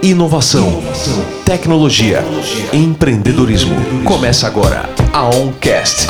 Inovação, 0.00 0.80
tecnologia, 1.44 2.24
empreendedorismo. 2.72 3.74
Começa 4.04 4.46
agora 4.46 4.88
a 5.12 5.24
OnCast. 5.24 6.06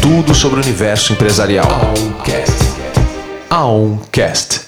Tudo 0.00 0.32
sobre 0.32 0.60
o 0.60 0.62
universo 0.62 1.12
empresarial. 1.12 1.66
A 3.50 3.64
OnCast. 3.64 4.60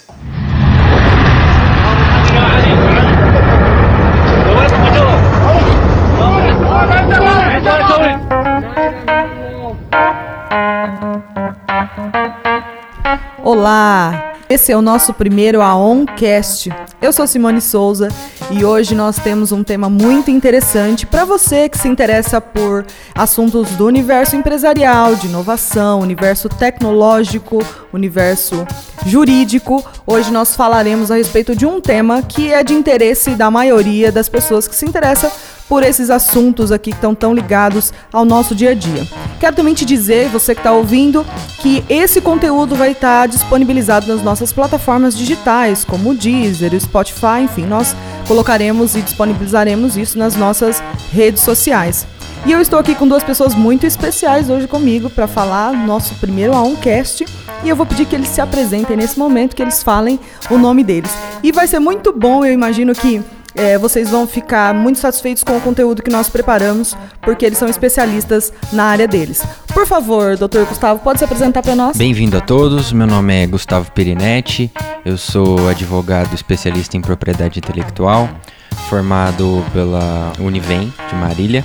Olá! 13.45 14.24
Esse 14.55 14.71
é 14.71 14.77
o 14.77 14.81
nosso 14.81 15.13
primeiro 15.13 15.61
Aoncast. 15.61 16.71
Eu 17.03 17.13
sou 17.13 17.27
Simone 17.27 17.61
Souza 17.61 18.07
e 18.53 18.65
hoje 18.65 18.95
nós 18.95 19.19
temos 19.19 19.51
um 19.51 19.65
tema 19.65 19.91
muito 19.91 20.31
interessante 20.31 21.05
para 21.05 21.25
você 21.25 21.69
que 21.69 21.77
se 21.77 21.89
interessa 21.89 22.41
por 22.41 22.87
assuntos 23.17 23.71
do 23.71 23.85
universo 23.85 24.37
empresarial, 24.37 25.17
de 25.17 25.27
inovação, 25.27 25.99
universo 25.99 26.49
tecnológico, 26.49 27.59
universo 27.93 28.65
jurídico. 29.05 29.85
Hoje 30.07 30.31
nós 30.31 30.55
falaremos 30.55 31.11
a 31.11 31.17
respeito 31.17 31.57
de 31.57 31.67
um 31.67 31.81
tema 31.81 32.23
que 32.23 32.53
é 32.53 32.63
de 32.63 32.75
interesse 32.75 33.31
da 33.31 33.51
maioria 33.51 34.13
das 34.13 34.29
pessoas 34.29 34.69
que 34.69 34.77
se 34.77 34.87
interessam 34.87 35.33
por 35.75 35.83
esses 35.83 36.09
assuntos 36.09 36.71
aqui 36.71 36.93
que 36.93 36.97
estão 36.97 37.17
tão 37.17 37.35
ligados 37.35 37.93
ao 38.13 38.25
nosso 38.25 38.55
dia 38.55 38.71
a 38.71 38.75
dia. 38.75 39.05
Quero 39.41 39.57
também 39.57 39.75
te 39.75 39.85
dizer, 39.85 40.29
você 40.29 40.55
que 40.55 40.61
está 40.61 40.71
ouvindo, 40.71 41.27
que 41.59 41.83
esse 41.89 42.21
conteúdo 42.21 42.77
vai 42.77 42.93
estar 42.93 43.23
tá 43.23 43.27
disponibilizado 43.27 44.07
nas 44.07 44.23
nossas 44.23 44.53
plataformas 44.53 45.19
digitais, 45.19 45.85
como 45.85 46.11
o 46.11 46.15
Deezer, 46.15 46.73
o 46.73 46.81
Spotify, 46.81 47.43
enfim, 47.43 47.65
nós 47.67 47.97
colocaremos 48.29 48.95
e 48.95 49.03
disponibilizaremos 49.03 49.97
isso 49.97 50.17
nas 50.17 50.37
nossas 50.37 50.81
redes 51.11 51.43
sociais. 51.43 52.07
E 52.47 52.53
eu 52.53 52.61
estou 52.61 52.79
aqui 52.79 52.95
com 52.95 53.09
duas 53.09 53.25
pessoas 53.25 53.53
muito 53.53 53.85
especiais 53.85 54.49
hoje 54.49 54.69
comigo 54.69 55.11
para 55.11 55.27
falar 55.27 55.73
nosso 55.73 56.15
primeiro 56.21 56.55
Aoncast. 56.55 57.27
E 57.65 57.69
eu 57.69 57.75
vou 57.75 57.85
pedir 57.85 58.07
que 58.07 58.15
eles 58.15 58.29
se 58.29 58.41
apresentem 58.41 58.97
nesse 58.97 59.19
momento, 59.19 59.57
que 59.57 59.63
eles 59.63 59.83
falem 59.83 60.21
o 60.49 60.57
nome 60.57 60.85
deles. 60.85 61.11
E 61.43 61.51
vai 61.51 61.67
ser 61.67 61.81
muito 61.81 62.13
bom, 62.13 62.45
eu 62.45 62.53
imagino 62.53 62.95
que 62.95 63.21
é, 63.55 63.79
vocês 63.79 64.11
vão 64.11 64.27
ficar 64.27 64.75
muito 64.75 64.99
satisfeitos 64.99 65.45
com 65.45 65.57
o 65.57 65.61
conteúdo 65.61 66.03
que 66.03 66.11
nós 66.11 66.29
preparamos, 66.29 66.97
porque 67.23 67.45
eles 67.45 67.59
são 67.59 67.69
especialistas 67.69 68.53
na 68.73 68.85
área 68.85 69.07
deles. 69.07 69.43
Por 69.73 69.87
favor, 69.87 70.37
doutor 70.37 70.67
Gustavo, 70.67 71.01
pode 71.01 71.19
se 71.19 71.25
apresentar 71.25 71.63
para 71.63 71.75
nós? 71.75 71.97
Bem-vindo 71.97 72.37
a 72.37 72.41
todos, 72.41 72.93
meu 72.93 73.07
nome 73.07 73.43
é 73.43 73.47
Gustavo 73.47 73.91
Perinetti, 73.93 74.73
eu 75.05 75.17
sou 75.17 75.69
advogado 75.69 76.35
especialista 76.35 76.97
em 76.97 77.01
propriedade 77.01 77.59
intelectual, 77.59 78.29
formado 78.89 79.65
pela 79.73 80.33
Univem 80.39 80.93
de 81.09 81.15
Marília, 81.15 81.65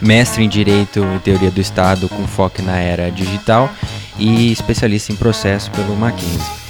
mestre 0.00 0.44
em 0.44 0.48
Direito 0.48 1.04
e 1.16 1.18
Teoria 1.20 1.50
do 1.50 1.60
Estado 1.60 2.08
com 2.08 2.26
foco 2.26 2.62
na 2.62 2.78
era 2.78 3.10
digital 3.10 3.70
e 4.18 4.52
especialista 4.52 5.12
em 5.12 5.16
processo 5.16 5.70
pelo 5.70 5.94
Mackenzie. 5.96 6.65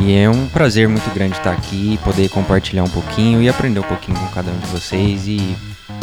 E 0.00 0.14
é 0.14 0.28
um 0.28 0.46
prazer 0.48 0.88
muito 0.88 1.08
grande 1.14 1.36
estar 1.36 1.52
aqui, 1.52 1.98
poder 2.04 2.28
compartilhar 2.28 2.84
um 2.84 2.88
pouquinho 2.88 3.42
e 3.42 3.48
aprender 3.48 3.80
um 3.80 3.84
pouquinho 3.84 4.18
com 4.18 4.26
cada 4.28 4.50
um 4.50 4.58
de 4.58 4.66
vocês 4.66 5.26
e 5.26 5.56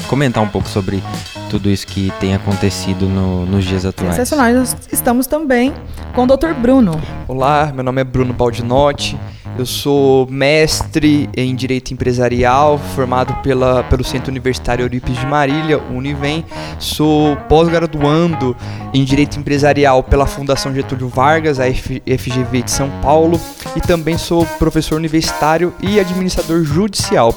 comentar 0.08 0.44
um 0.44 0.48
pouco 0.48 0.67
sobre 0.70 1.03
tudo 1.49 1.69
isso 1.69 1.86
que 1.88 2.11
tem 2.19 2.33
acontecido 2.33 3.08
no, 3.08 3.45
nos 3.45 3.66
dias 3.66 3.86
atuais. 3.86 4.16
Sensacional. 4.16 4.53
Nós 4.53 4.75
estamos 4.91 5.27
também 5.27 5.73
com 6.13 6.23
o 6.23 6.27
Dr. 6.27 6.53
Bruno. 6.53 6.99
Olá, 7.27 7.72
meu 7.73 7.83
nome 7.83 8.02
é 8.02 8.03
Bruno 8.03 8.33
Baldinotti. 8.33 9.17
Eu 9.55 9.67
sou 9.67 10.25
mestre 10.31 11.30
em 11.38 11.53
Direito 11.53 11.94
Empresarial, 11.94 12.80
formado 12.95 13.36
pela, 13.44 13.83
pelo 13.83 14.03
Centro 14.03 14.31
Universitário 14.31 14.83
Eurípides 14.83 15.19
de 15.19 15.27
Marília, 15.27 15.77
Univem. 15.77 16.44
Sou 16.80 17.36
pós-graduando 17.47 18.58
em 18.95 19.03
Direito 19.03 19.38
Empresarial 19.38 20.02
pela 20.02 20.25
Fundação 20.25 20.73
Getúlio 20.73 21.08
Vargas, 21.08 21.60
a 21.60 21.65
FGV 21.71 22.64
de 22.64 22.71
São 22.71 22.89
Paulo. 22.99 23.39
E 23.75 23.81
também 23.81 24.17
sou 24.17 24.43
professor 24.58 24.95
universitário 24.95 25.71
e 25.80 25.99
administrador 25.99 26.64
judicial. 26.64 27.33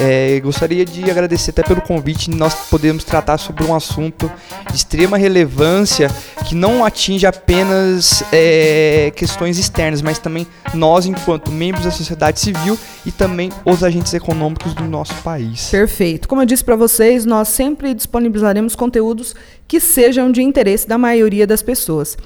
É, 0.00 0.40
gostaria 0.40 0.84
de 0.86 1.10
agradecer 1.10 1.50
até 1.50 1.62
pelo 1.62 1.82
convite. 1.82 2.30
Nós 2.30 2.54
podemos 2.70 3.04
tratar 3.04 3.36
sobre 3.36 3.57
um 3.64 3.74
assunto 3.74 4.30
de 4.70 4.76
extrema 4.76 5.16
relevância 5.16 6.10
que 6.46 6.54
não 6.54 6.84
atinge 6.84 7.26
apenas 7.26 8.22
é, 8.32 9.12
questões 9.14 9.58
externas, 9.58 10.02
mas 10.02 10.18
também 10.18 10.46
nós, 10.74 11.06
enquanto 11.06 11.50
membros 11.50 11.84
da 11.84 11.90
sociedade 11.90 12.40
civil 12.40 12.78
e 13.04 13.10
também 13.10 13.50
os 13.64 13.82
agentes 13.82 14.14
econômicos 14.14 14.74
do 14.74 14.84
nosso 14.84 15.14
país. 15.22 15.68
Perfeito. 15.70 16.28
Como 16.28 16.42
eu 16.42 16.46
disse 16.46 16.64
para 16.64 16.76
vocês, 16.76 17.24
nós 17.24 17.48
sempre 17.48 17.94
disponibilizaremos 17.94 18.74
conteúdos 18.74 19.34
que 19.66 19.80
sejam 19.80 20.30
de 20.30 20.42
interesse 20.42 20.88
da 20.88 20.96
maioria 20.98 21.46
das 21.46 21.62
pessoas. 21.62 22.16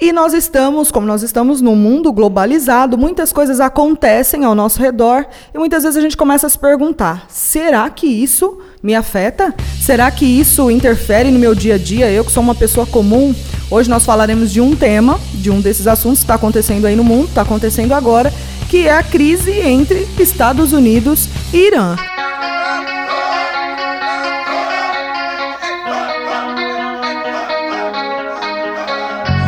E 0.00 0.12
nós 0.12 0.32
estamos, 0.32 0.90
como 0.90 1.06
nós 1.06 1.22
estamos 1.22 1.60
num 1.60 1.76
mundo 1.76 2.10
globalizado, 2.10 2.96
muitas 2.96 3.34
coisas 3.34 3.60
acontecem 3.60 4.46
ao 4.46 4.54
nosso 4.54 4.80
redor 4.80 5.26
e 5.54 5.58
muitas 5.58 5.82
vezes 5.82 5.98
a 5.98 6.00
gente 6.00 6.16
começa 6.16 6.46
a 6.46 6.50
se 6.50 6.58
perguntar: 6.58 7.26
será 7.28 7.90
que 7.90 8.06
isso 8.06 8.58
me 8.82 8.94
afeta? 8.94 9.54
Será 9.80 10.10
que 10.10 10.24
isso 10.24 10.70
interfere 10.70 11.30
no 11.30 11.38
meu 11.38 11.54
dia 11.54 11.74
a 11.74 11.78
dia? 11.78 12.10
Eu 12.10 12.24
que 12.24 12.32
sou 12.32 12.42
uma 12.42 12.54
pessoa 12.54 12.86
comum. 12.86 13.34
Hoje 13.70 13.88
nós 13.88 14.04
falaremos 14.04 14.50
de 14.50 14.60
um 14.60 14.74
tema, 14.74 15.20
de 15.34 15.50
um 15.50 15.60
desses 15.60 15.86
assuntos 15.86 16.20
que 16.20 16.24
está 16.24 16.34
acontecendo 16.34 16.86
aí 16.86 16.96
no 16.96 17.04
mundo, 17.04 17.28
está 17.28 17.42
acontecendo 17.42 17.92
agora, 17.92 18.32
que 18.68 18.88
é 18.88 18.92
a 18.92 19.02
crise 19.02 19.52
entre 19.52 20.08
Estados 20.18 20.72
Unidos 20.72 21.28
e 21.52 21.68
Irã. 21.68 21.96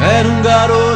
Era 0.05 0.29
um 0.29 0.43
garoto. 0.43 0.92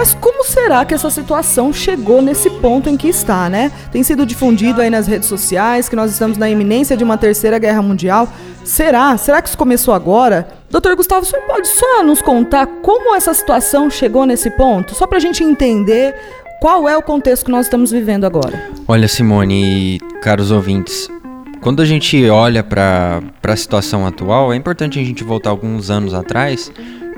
Mas 0.00 0.14
como 0.14 0.42
será 0.42 0.82
que 0.82 0.94
essa 0.94 1.10
situação 1.10 1.74
chegou 1.74 2.22
nesse 2.22 2.48
ponto 2.48 2.88
em 2.88 2.96
que 2.96 3.06
está, 3.06 3.50
né? 3.50 3.70
Tem 3.92 4.02
sido 4.02 4.24
difundido 4.24 4.80
aí 4.80 4.88
nas 4.88 5.06
redes 5.06 5.28
sociais 5.28 5.90
que 5.90 5.94
nós 5.94 6.10
estamos 6.10 6.38
na 6.38 6.48
iminência 6.48 6.96
de 6.96 7.04
uma 7.04 7.18
terceira 7.18 7.58
guerra 7.58 7.82
mundial. 7.82 8.26
Será? 8.64 9.14
Será 9.18 9.42
que 9.42 9.50
isso 9.50 9.58
começou 9.58 9.92
agora? 9.92 10.48
Doutor 10.70 10.96
Gustavo, 10.96 11.26
você 11.26 11.36
pode 11.42 11.68
só 11.68 12.02
nos 12.02 12.22
contar 12.22 12.66
como 12.80 13.14
essa 13.14 13.34
situação 13.34 13.90
chegou 13.90 14.24
nesse 14.24 14.48
ponto? 14.52 14.94
Só 14.94 15.06
para 15.06 15.18
a 15.18 15.20
gente 15.20 15.44
entender 15.44 16.14
qual 16.62 16.88
é 16.88 16.96
o 16.96 17.02
contexto 17.02 17.44
que 17.44 17.52
nós 17.52 17.66
estamos 17.66 17.90
vivendo 17.90 18.24
agora. 18.24 18.70
Olha, 18.88 19.06
Simone 19.06 19.96
e 19.96 19.98
caros 20.22 20.50
ouvintes, 20.50 21.10
quando 21.60 21.82
a 21.82 21.84
gente 21.84 22.26
olha 22.30 22.64
para 22.64 23.20
a 23.42 23.56
situação 23.56 24.06
atual, 24.06 24.50
é 24.50 24.56
importante 24.56 24.98
a 24.98 25.04
gente 25.04 25.22
voltar 25.22 25.50
alguns 25.50 25.90
anos 25.90 26.14
atrás 26.14 26.72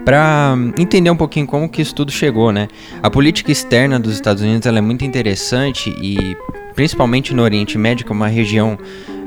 para 0.04 0.54
entender 0.78 1.10
um 1.10 1.16
pouquinho 1.16 1.46
como 1.46 1.68
que 1.68 1.80
isso 1.80 1.94
tudo 1.94 2.10
chegou, 2.10 2.52
né? 2.52 2.68
A 3.02 3.10
política 3.10 3.52
externa 3.52 3.98
dos 3.98 4.14
Estados 4.14 4.42
Unidos 4.42 4.66
é 4.66 4.80
muito 4.80 5.04
interessante 5.04 5.94
e 6.00 6.36
principalmente 6.74 7.34
no 7.34 7.42
Oriente 7.42 7.76
Médio, 7.78 8.04
que 8.04 8.12
é 8.12 8.14
uma 8.14 8.28
região 8.28 8.78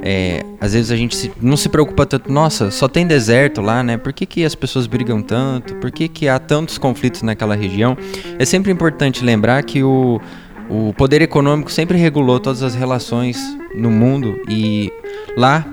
é, 0.08 0.44
às 0.62 0.74
vezes 0.74 0.91
a 0.91 0.96
gente 0.96 1.16
se, 1.16 1.31
não 1.41 1.58
se 1.58 1.68
preocupa 1.68 2.06
tanto, 2.06 2.31
nossa, 2.31 2.69
só 2.69 2.88
tem 2.88 3.08
deserto 3.08 3.59
lá, 3.59 3.81
né? 3.81 3.97
Por 3.97 4.13
que, 4.13 4.28
que 4.28 4.46
as 4.46 4.53
pessoas 4.53 4.86
brigam 4.86 5.19
tanto? 5.19 5.74
Por 5.78 5.90
que, 5.91 6.08
que 6.08 6.28
há 6.28 6.38
tantos 6.38 6.78
conflitos 6.78 7.24
naquela 7.24 7.56
região? 7.56 7.97
É 8.38 8.46
sempre 8.46 8.72
importante 8.72 9.25
lembrar 9.25 9.63
que 9.63 9.81
o, 9.81 10.22
o 10.69 10.94
poder 10.94 11.24
econômico 11.24 11.72
sempre 11.72 11.97
regulou 11.97 12.40
todas 12.40 12.62
as 12.62 12.75
relações 12.75 13.57
no 13.74 13.90
mundo 13.90 14.40
e 14.47 14.94
lá, 15.36 15.66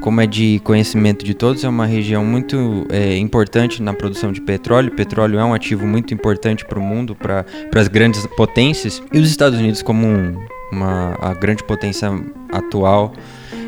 como 0.00 0.20
é 0.20 0.26
de 0.26 0.60
conhecimento 0.64 1.24
de 1.24 1.34
todos, 1.34 1.62
é 1.62 1.68
uma 1.68 1.86
região 1.86 2.24
muito 2.24 2.86
é, 2.90 3.16
importante 3.16 3.82
na 3.82 3.92
produção 3.92 4.32
de 4.32 4.40
petróleo. 4.40 4.90
Petróleo 4.90 5.38
é 5.38 5.44
um 5.44 5.54
ativo 5.54 5.86
muito 5.86 6.14
importante 6.14 6.64
para 6.64 6.78
o 6.78 6.82
mundo, 6.82 7.14
para 7.14 7.44
as 7.74 7.88
grandes 7.88 8.26
potências. 8.36 9.02
E 9.12 9.18
os 9.18 9.30
Estados 9.30 9.58
Unidos, 9.58 9.82
como 9.82 10.06
um, 10.06 10.34
uma, 10.72 11.16
a 11.20 11.34
grande 11.34 11.62
potência 11.62 12.08
atual, 12.50 13.12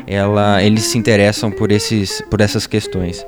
ela, 0.07 0.61
eles 0.61 0.83
se 0.83 0.97
interessam 0.97 1.51
por, 1.51 1.71
esses, 1.71 2.21
por 2.29 2.41
essas 2.41 2.67
questões. 2.67 3.25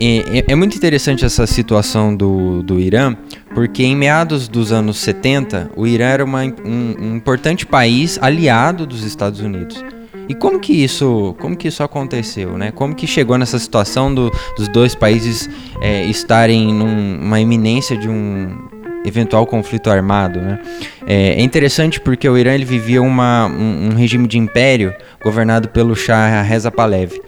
E, 0.00 0.44
é, 0.46 0.54
muito 0.54 0.76
interessante 0.76 1.24
essa 1.24 1.46
situação 1.46 2.14
do, 2.14 2.62
do 2.62 2.80
Irã, 2.80 3.16
porque 3.54 3.84
em 3.84 3.96
meados 3.96 4.48
dos 4.48 4.72
anos 4.72 4.98
70, 4.98 5.70
o 5.76 5.86
Irã 5.86 6.06
era 6.06 6.24
uma, 6.24 6.42
um, 6.42 6.96
um 7.00 7.16
importante 7.16 7.64
país 7.64 8.18
aliado 8.20 8.86
dos 8.86 9.04
Estados 9.04 9.40
Unidos. 9.40 9.82
E 10.28 10.34
como 10.34 10.58
que 10.58 10.72
isso, 10.72 11.34
como 11.38 11.56
que 11.56 11.68
isso 11.68 11.82
aconteceu, 11.82 12.56
né? 12.56 12.70
Como 12.70 12.94
que 12.94 13.06
chegou 13.06 13.36
nessa 13.38 13.58
situação 13.58 14.14
do, 14.14 14.30
dos 14.56 14.68
dois 14.68 14.94
países 14.94 15.48
é, 15.80 16.04
estarem 16.04 16.72
numa 16.72 17.40
iminência 17.40 17.96
de 17.96 18.08
um 18.08 18.56
eventual 19.04 19.46
conflito 19.46 19.90
armado, 19.90 20.40
né? 20.40 20.58
É, 21.06 21.34
é 21.34 21.42
interessante 21.42 22.00
porque 22.00 22.28
o 22.28 22.38
Irã 22.38 22.54
ele 22.54 22.64
vivia 22.64 23.02
uma, 23.02 23.46
um, 23.46 23.90
um 23.90 23.94
regime 23.94 24.26
de 24.26 24.38
império 24.38 24.94
governado 25.22 25.68
pelo 25.68 25.94
Shah 25.94 26.40
Reza 26.42 26.70
Pahlavi. 26.70 27.20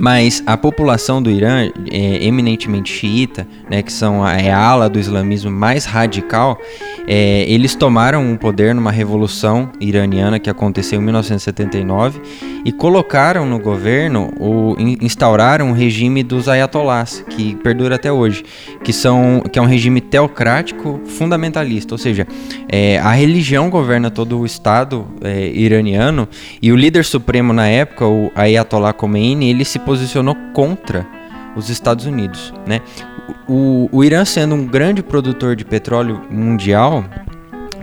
Mas 0.00 0.42
a 0.46 0.56
população 0.56 1.22
do 1.22 1.30
Irã, 1.30 1.70
é, 1.90 2.24
eminentemente 2.24 2.92
xiita, 2.92 3.46
né, 3.70 3.82
que 3.82 3.92
são 3.92 4.24
a, 4.24 4.34
é 4.34 4.50
a 4.50 4.58
ala 4.58 4.88
do 4.88 4.98
islamismo 4.98 5.50
mais 5.50 5.84
radical, 5.84 6.58
é, 7.06 7.44
eles 7.48 7.74
tomaram 7.74 8.32
o 8.32 8.38
poder 8.38 8.74
numa 8.74 8.90
revolução 8.90 9.70
iraniana 9.80 10.38
que 10.38 10.48
aconteceu 10.48 11.00
em 11.00 11.04
1979 11.04 12.20
e 12.64 12.72
colocaram 12.72 13.44
no 13.44 13.58
governo, 13.58 14.32
ou 14.38 14.76
instauraram 14.78 15.70
o 15.70 15.74
regime 15.74 16.22
dos 16.22 16.48
ayatollahs, 16.48 17.22
que 17.28 17.54
perdura 17.56 17.96
até 17.96 18.10
hoje, 18.10 18.42
que, 18.82 18.92
são, 18.92 19.42
que 19.52 19.58
é 19.58 19.62
um 19.62 19.66
regime 19.66 20.00
teocrático 20.00 21.00
fundamentalista, 21.04 21.94
ou 21.94 21.98
seja, 21.98 22.26
é, 22.68 22.98
a 22.98 23.12
religião 23.12 23.68
governa 23.68 24.10
todo 24.10 24.38
o 24.38 24.46
Estado 24.46 25.06
é, 25.22 25.48
iraniano 25.48 26.26
e 26.62 26.72
o 26.72 26.76
líder 26.76 27.04
supremo 27.04 27.52
na 27.52 27.68
época, 27.68 28.06
o 28.06 28.32
Ayatollah 28.34 28.94
Khomeini, 28.94 29.50
ele 29.50 29.64
se 29.64 29.78
posicionou 29.84 30.34
contra 30.52 31.06
os 31.56 31.70
Estados 31.70 32.06
Unidos, 32.06 32.52
né? 32.66 32.80
O, 33.48 33.88
o 33.92 34.04
Irã 34.04 34.24
sendo 34.24 34.54
um 34.54 34.66
grande 34.66 35.02
produtor 35.02 35.54
de 35.54 35.64
petróleo 35.64 36.20
mundial 36.30 37.04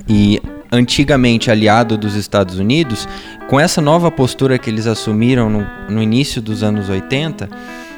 e 0.08 0.42
antigamente 0.72 1.52
aliado 1.52 1.98
dos 1.98 2.16
Estados 2.16 2.58
Unidos, 2.58 3.08
com 3.50 3.60
essa 3.60 3.82
nova 3.82 4.10
postura 4.10 4.58
que 4.58 4.70
eles 4.70 4.88
assumiram 4.88 5.50
no, 5.50 5.68
no 5.90 6.02
início 6.02 6.42
dos 6.42 6.64
anos 6.64 6.90
80, 6.90 7.50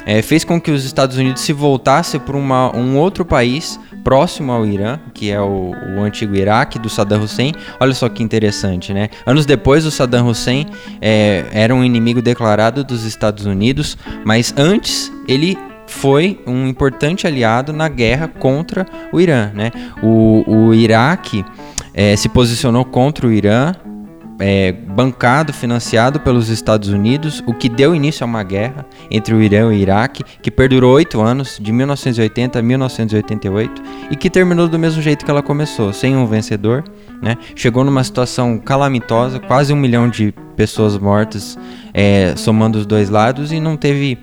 é, 0.06 0.22
fez 0.22 0.44
com 0.44 0.60
que 0.60 0.72
os 0.72 0.86
Estados 0.86 1.18
Unidos 1.18 1.42
se 1.42 1.54
voltassem 1.54 2.20
para 2.20 2.38
um 2.38 2.98
outro 2.98 3.26
país 3.26 3.80
próximo 4.04 4.52
ao 4.52 4.66
Irã, 4.66 5.00
que 5.14 5.32
é 5.32 5.40
o, 5.40 5.72
o, 5.98 6.02
antigo 6.02 6.36
Iraque 6.36 6.78
do 6.78 6.90
Saddam 6.90 7.24
Hussein. 7.24 7.54
Olha 7.80 7.94
só 7.94 8.10
que 8.10 8.22
interessante, 8.22 8.94
né? 8.94 9.10
Anos 9.26 9.46
depois, 9.46 9.86
o 9.86 9.92
Saddam 9.92 10.28
Hussein 10.28 10.68
é, 11.02 11.46
era 11.52 11.74
um 11.74 11.84
inimigo 11.84 12.22
declarado 12.22 12.84
dos 12.84 13.06
Estados 13.06 13.46
Unidos, 13.46 13.98
mas 14.26 14.54
antes 14.58 15.12
ele 15.28 15.58
foi 15.88 16.42
um 16.46 16.68
importante 16.68 17.28
aliado 17.28 17.72
na 17.72 17.88
guerra 17.88 18.28
contra 18.28 18.86
o 19.12 19.22
Irã, 19.22 19.52
né? 19.54 19.72
O, 20.02 20.44
o 20.48 20.74
Iraque 20.74 21.46
é, 21.94 22.16
se 22.16 22.28
posicionou 22.28 22.84
contra 22.84 23.28
o 23.28 23.32
Irã 23.32 23.74
é, 24.40 24.72
bancado, 24.72 25.54
financiado 25.54 26.20
pelos 26.20 26.50
Estados 26.50 26.90
Unidos, 26.90 27.44
o 27.46 27.54
que 27.54 27.70
deu 27.70 27.96
início 27.96 28.24
a 28.24 28.28
uma 28.28 28.44
guerra 28.44 28.86
entre 29.10 29.34
o 29.34 29.42
Irã 29.42 29.62
e 29.62 29.64
o 29.64 29.74
Iraque, 29.74 30.24
que 30.42 30.50
perdurou 30.50 30.94
oito 30.94 31.22
anos, 31.22 31.58
de 31.62 31.72
1980 31.72 32.60
a 32.60 32.62
1988, 32.62 33.82
e 34.12 34.16
que 34.16 34.30
terminou 34.30 34.68
do 34.68 34.80
mesmo 34.80 35.02
jeito 35.02 35.24
que 35.24 35.32
ela 35.32 35.44
começou, 35.44 35.94
sem 35.94 36.16
um 36.16 36.26
vencedor. 36.26 36.84
Né? 37.22 37.38
Chegou 37.56 37.84
numa 37.84 38.04
situação 38.04 38.58
calamitosa, 38.58 39.40
quase 39.40 39.72
um 39.72 39.78
milhão 39.78 40.10
de 40.10 40.34
pessoas 40.56 40.98
mortas, 40.98 41.58
é, 41.94 42.36
somando 42.36 42.78
os 42.78 42.86
dois 42.86 43.10
lados, 43.10 43.52
e 43.52 43.60
não 43.60 43.78
teve 43.78 44.20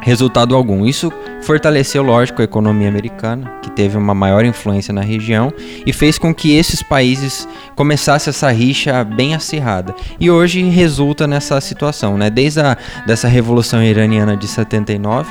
resultado 0.00 0.54
algum. 0.54 0.86
Isso 0.86 1.12
fortaleceu, 1.42 2.02
lógico, 2.02 2.40
a 2.40 2.44
economia 2.44 2.88
americana, 2.88 3.50
que 3.62 3.70
teve 3.70 3.96
uma 3.96 4.14
maior 4.14 4.44
influência 4.44 4.92
na 4.92 5.00
região, 5.00 5.52
e 5.86 5.92
fez 5.92 6.18
com 6.18 6.34
que 6.34 6.56
esses 6.56 6.82
países 6.82 7.48
começassem 7.74 8.30
essa 8.30 8.50
rixa 8.50 9.04
bem 9.04 9.34
acirrada. 9.34 9.94
E 10.18 10.30
hoje 10.30 10.62
resulta 10.62 11.26
nessa 11.26 11.60
situação, 11.60 12.16
né? 12.16 12.30
Desde 12.30 12.60
a 12.60 12.76
dessa 13.06 13.28
revolução 13.28 13.82
iraniana 13.82 14.36
de 14.36 14.46
79, 14.46 15.28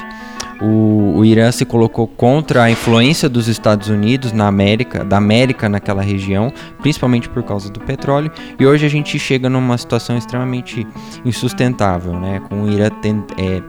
o, 0.62 1.18
o, 1.18 1.26
Irã 1.26 1.52
se 1.52 1.66
colocou 1.66 2.08
contra 2.08 2.64
a 2.64 2.72
influência 2.72 3.30
dos 3.30 3.48
Estados 3.48 3.90
Unidos 3.90 4.32
na 4.32 4.48
América, 4.48 5.04
da 5.04 5.18
América 5.18 5.70
naquela 5.70 6.02
região, 6.02 6.52
principalmente 6.82 7.30
por 7.30 7.44
causa 7.44 7.70
do 7.70 7.80
petróleo. 7.80 8.32
E 8.60 8.66
hoje 8.66 8.86
a 8.86 8.90
gente 8.90 9.20
chega 9.20 9.50
numa 9.50 9.78
situação 9.78 10.18
extremamente 10.18 10.88
insustentável, 11.24 12.20
né? 12.20 12.42
Com 12.50 12.64
o 12.64 12.72
Irã 12.72 12.90
tem, 12.90 13.24
é, 13.38 13.62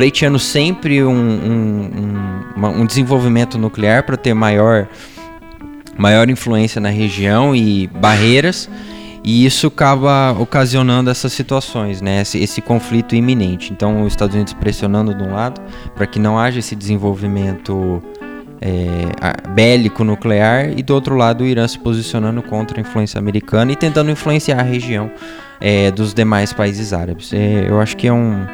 pleiteando 0.00 0.38
sempre 0.38 1.04
um, 1.04 1.12
um, 1.12 2.56
um, 2.56 2.66
um 2.80 2.86
desenvolvimento 2.86 3.58
nuclear 3.58 4.02
para 4.02 4.16
ter 4.16 4.32
maior, 4.32 4.88
maior 5.98 6.30
influência 6.30 6.80
na 6.80 6.88
região 6.88 7.54
e 7.54 7.86
barreiras. 7.86 8.66
E 9.22 9.44
isso 9.44 9.66
acaba 9.66 10.32
ocasionando 10.40 11.10
essas 11.10 11.34
situações, 11.34 12.00
né? 12.00 12.22
esse, 12.22 12.38
esse 12.38 12.62
conflito 12.62 13.14
iminente. 13.14 13.74
Então, 13.74 14.00
os 14.00 14.14
Estados 14.14 14.34
Unidos 14.34 14.54
pressionando 14.54 15.14
de 15.14 15.22
um 15.22 15.34
lado 15.34 15.60
para 15.94 16.06
que 16.06 16.18
não 16.18 16.38
haja 16.38 16.60
esse 16.60 16.74
desenvolvimento 16.74 18.02
é, 18.58 19.50
bélico 19.50 20.02
nuclear, 20.02 20.70
e 20.78 20.82
do 20.82 20.94
outro 20.94 21.14
lado, 21.14 21.44
o 21.44 21.46
Irã 21.46 21.68
se 21.68 21.78
posicionando 21.78 22.42
contra 22.42 22.78
a 22.78 22.80
influência 22.80 23.18
americana 23.18 23.72
e 23.72 23.76
tentando 23.76 24.10
influenciar 24.10 24.60
a 24.60 24.62
região 24.62 25.10
é, 25.60 25.90
dos 25.90 26.14
demais 26.14 26.54
países 26.54 26.94
árabes. 26.94 27.34
É, 27.34 27.66
eu 27.68 27.78
acho 27.78 27.98
que 27.98 28.06
é 28.06 28.12
um 28.14 28.46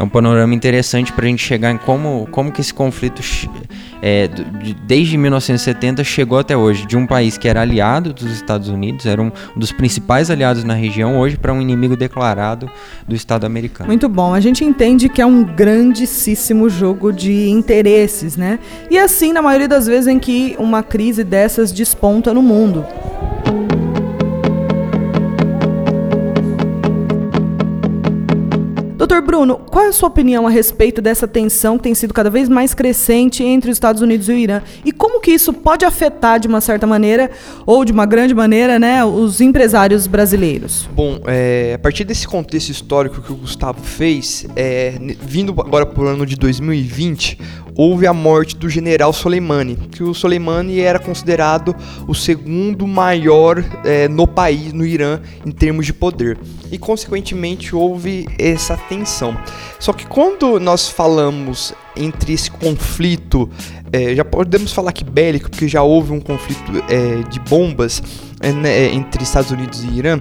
é 0.00 0.02
um 0.02 0.08
panorama 0.08 0.54
interessante 0.54 1.12
para 1.12 1.26
a 1.26 1.28
gente 1.28 1.44
chegar 1.44 1.70
em 1.70 1.76
como, 1.76 2.26
como 2.30 2.50
que 2.50 2.62
esse 2.62 2.72
conflito, 2.72 3.20
é, 4.00 4.30
desde 4.86 5.18
1970, 5.18 6.02
chegou 6.02 6.38
até 6.38 6.56
hoje. 6.56 6.86
De 6.86 6.96
um 6.96 7.06
país 7.06 7.36
que 7.36 7.46
era 7.46 7.60
aliado 7.60 8.14
dos 8.14 8.32
Estados 8.32 8.70
Unidos, 8.70 9.04
era 9.04 9.20
um 9.20 9.30
dos 9.54 9.72
principais 9.72 10.30
aliados 10.30 10.64
na 10.64 10.72
região, 10.72 11.18
hoje 11.18 11.36
para 11.36 11.52
um 11.52 11.60
inimigo 11.60 11.98
declarado 11.98 12.70
do 13.06 13.14
Estado 13.14 13.44
americano. 13.44 13.88
Muito 13.88 14.08
bom. 14.08 14.32
A 14.32 14.40
gente 14.40 14.64
entende 14.64 15.06
que 15.06 15.20
é 15.20 15.26
um 15.26 15.44
grandíssimo 15.44 16.70
jogo 16.70 17.12
de 17.12 17.50
interesses, 17.50 18.38
né? 18.38 18.58
E 18.90 18.98
assim, 18.98 19.34
na 19.34 19.42
maioria 19.42 19.68
das 19.68 19.86
vezes 19.86 20.06
em 20.06 20.18
que 20.18 20.56
uma 20.58 20.82
crise 20.82 21.22
dessas 21.22 21.70
desponta 21.70 22.32
no 22.32 22.40
mundo. 22.40 22.86
Doutor 29.10 29.26
Bruno, 29.26 29.56
qual 29.58 29.86
é 29.86 29.88
a 29.88 29.92
sua 29.92 30.08
opinião 30.08 30.46
a 30.46 30.50
respeito 30.50 31.02
dessa 31.02 31.26
tensão 31.26 31.76
que 31.76 31.82
tem 31.82 31.96
sido 31.96 32.14
cada 32.14 32.30
vez 32.30 32.48
mais 32.48 32.74
crescente 32.74 33.42
entre 33.42 33.68
os 33.68 33.74
Estados 33.74 34.00
Unidos 34.00 34.28
e 34.28 34.32
o 34.32 34.36
Irã? 34.36 34.62
E 34.84 34.92
como 34.92 35.20
que 35.20 35.32
isso 35.32 35.52
pode 35.52 35.84
afetar, 35.84 36.38
de 36.38 36.46
uma 36.46 36.60
certa 36.60 36.86
maneira, 36.86 37.28
ou 37.66 37.84
de 37.84 37.90
uma 37.90 38.06
grande 38.06 38.32
maneira, 38.32 38.78
né, 38.78 39.04
os 39.04 39.40
empresários 39.40 40.06
brasileiros? 40.06 40.88
Bom, 40.94 41.18
é, 41.26 41.72
a 41.74 41.78
partir 41.80 42.04
desse 42.04 42.28
contexto 42.28 42.68
histórico 42.68 43.20
que 43.20 43.32
o 43.32 43.34
Gustavo 43.34 43.82
fez, 43.82 44.46
é, 44.54 44.94
vindo 45.20 45.50
agora 45.58 45.84
para 45.84 46.04
o 46.04 46.06
ano 46.06 46.24
de 46.24 46.36
2020, 46.36 47.36
houve 47.76 48.06
a 48.06 48.12
morte 48.12 48.56
do 48.56 48.68
general 48.68 49.12
Soleimani, 49.12 49.76
que 49.76 50.02
o 50.02 50.14
Soleimani 50.14 50.80
era 50.80 50.98
considerado 50.98 51.74
o 52.06 52.14
segundo 52.14 52.86
maior 52.86 53.64
é, 53.84 54.08
no 54.08 54.26
país, 54.26 54.72
no 54.72 54.84
Irã, 54.84 55.20
em 55.44 55.50
termos 55.50 55.86
de 55.86 55.92
poder. 55.92 56.38
E, 56.70 56.78
consequentemente, 56.78 57.74
houve 57.74 58.26
essa 58.38 58.76
tensão. 58.76 59.36
Só 59.78 59.92
que 59.92 60.06
quando 60.06 60.60
nós 60.60 60.88
falamos 60.88 61.74
entre 61.96 62.32
esse 62.32 62.50
conflito, 62.50 63.50
é, 63.92 64.14
já 64.14 64.24
podemos 64.24 64.72
falar 64.72 64.92
que 64.92 65.04
bélico, 65.04 65.50
porque 65.50 65.68
já 65.68 65.82
houve 65.82 66.12
um 66.12 66.20
conflito 66.20 66.72
é, 66.88 67.28
de 67.28 67.40
bombas 67.40 68.02
é, 68.40 68.52
né, 68.52 68.92
entre 68.94 69.22
Estados 69.22 69.50
Unidos 69.50 69.82
e 69.82 69.88
Irã, 69.88 70.20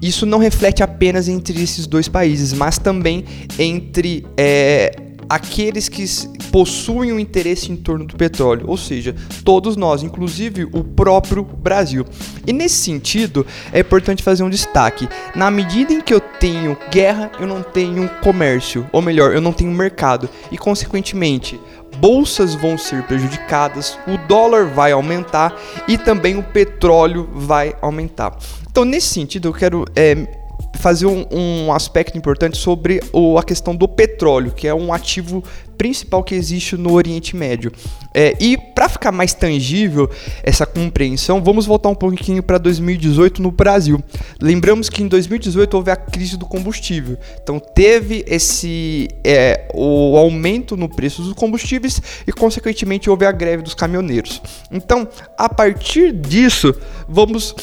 isso 0.00 0.26
não 0.26 0.38
reflete 0.38 0.82
apenas 0.82 1.28
entre 1.28 1.62
esses 1.62 1.86
dois 1.86 2.08
países, 2.08 2.52
mas 2.52 2.78
também 2.78 3.24
entre 3.58 4.26
é, 4.36 4.94
aqueles 5.28 5.88
que 5.88 6.04
possuem 6.50 7.12
um 7.12 7.18
interesse 7.18 7.70
em 7.70 7.76
torno 7.76 8.04
do 8.06 8.16
petróleo, 8.16 8.64
ou 8.66 8.76
seja, 8.76 9.14
todos 9.44 9.76
nós, 9.76 10.02
inclusive 10.02 10.64
o 10.64 10.82
próprio 10.82 11.42
Brasil. 11.42 12.04
E 12.46 12.52
nesse 12.52 12.76
sentido, 12.76 13.46
é 13.72 13.80
importante 13.80 14.22
fazer 14.22 14.42
um 14.42 14.50
destaque. 14.50 15.08
Na 15.34 15.50
medida 15.50 15.92
em 15.92 16.00
que 16.00 16.14
eu 16.14 16.20
tenho 16.20 16.76
guerra, 16.90 17.30
eu 17.38 17.46
não 17.46 17.62
tenho 17.62 18.08
comércio, 18.22 18.88
ou 18.92 19.02
melhor, 19.02 19.34
eu 19.34 19.40
não 19.40 19.52
tenho 19.52 19.70
mercado, 19.70 20.28
e 20.50 20.56
consequentemente, 20.56 21.60
bolsas 21.98 22.54
vão 22.54 22.76
ser 22.76 23.02
prejudicadas, 23.04 23.98
o 24.06 24.16
dólar 24.26 24.66
vai 24.66 24.92
aumentar 24.92 25.54
e 25.88 25.96
também 25.96 26.36
o 26.36 26.42
petróleo 26.42 27.28
vai 27.32 27.74
aumentar. 27.80 28.36
Então, 28.70 28.84
nesse 28.84 29.08
sentido, 29.08 29.48
eu 29.48 29.52
quero 29.52 29.84
é, 29.96 30.45
fazer 30.76 31.06
um, 31.06 31.26
um, 31.30 31.72
aspecto 31.72 32.16
importante 32.16 32.56
sobre 32.56 33.00
o, 33.12 33.38
a 33.38 33.42
questão 33.42 33.74
do 33.74 33.88
petróleo, 33.88 34.52
que 34.52 34.68
é 34.68 34.74
um 34.74 34.92
ativo 34.92 35.42
principal 35.76 36.24
que 36.24 36.34
existe 36.34 36.76
no 36.76 36.92
Oriente 36.92 37.36
Médio. 37.36 37.72
É, 38.14 38.34
e 38.40 38.56
para 38.56 38.88
ficar 38.88 39.12
mais 39.12 39.34
tangível 39.34 40.10
essa 40.42 40.64
compreensão, 40.64 41.42
vamos 41.42 41.66
voltar 41.66 41.90
um 41.90 41.94
pouquinho 41.94 42.42
para 42.42 42.58
2018 42.58 43.42
no 43.42 43.50
Brasil. 43.50 44.02
Lembramos 44.40 44.88
que 44.88 45.02
em 45.02 45.08
2018 45.08 45.74
houve 45.74 45.90
a 45.90 45.96
crise 45.96 46.36
do 46.36 46.46
combustível, 46.46 47.18
então 47.42 47.58
teve 47.58 48.24
esse 48.26 49.08
é, 49.22 49.68
o 49.74 50.16
aumento 50.16 50.76
no 50.76 50.88
preço 50.88 51.22
dos 51.22 51.34
combustíveis 51.34 52.00
e 52.26 52.32
consequentemente 52.32 53.10
houve 53.10 53.26
a 53.26 53.32
greve 53.32 53.62
dos 53.62 53.74
caminhoneiros. 53.74 54.40
Então, 54.70 55.06
a 55.36 55.48
partir 55.48 56.12
disso, 56.12 56.74
vamos 57.08 57.54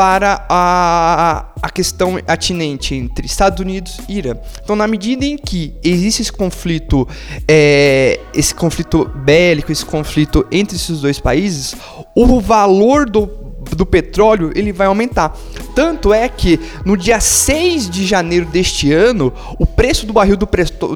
para 0.00 0.46
a, 0.48 1.44
a 1.60 1.68
questão 1.68 2.18
atinente 2.26 2.94
entre 2.94 3.26
Estados 3.26 3.60
Unidos 3.60 4.00
e 4.08 4.16
Irã. 4.16 4.34
Então, 4.64 4.74
na 4.74 4.86
medida 4.86 5.26
em 5.26 5.36
que 5.36 5.74
existe 5.84 6.22
esse 6.22 6.32
conflito 6.32 7.06
é, 7.46 8.18
esse 8.32 8.54
conflito 8.54 9.04
bélico, 9.14 9.70
esse 9.70 9.84
conflito 9.84 10.46
entre 10.50 10.74
esses 10.74 11.02
dois 11.02 11.20
países, 11.20 11.76
o 12.16 12.40
valor 12.40 13.10
do 13.10 13.49
do 13.76 13.84
petróleo 13.84 14.50
ele 14.54 14.72
vai 14.72 14.86
aumentar. 14.86 15.36
Tanto 15.74 16.12
é 16.12 16.28
que 16.28 16.58
no 16.84 16.96
dia 16.96 17.20
6 17.20 17.88
de 17.88 18.06
janeiro 18.06 18.46
deste 18.46 18.92
ano, 18.92 19.32
o 19.58 19.66
preço 19.66 20.06
do 20.06 20.12
barril 20.12 20.36
do, 20.36 20.46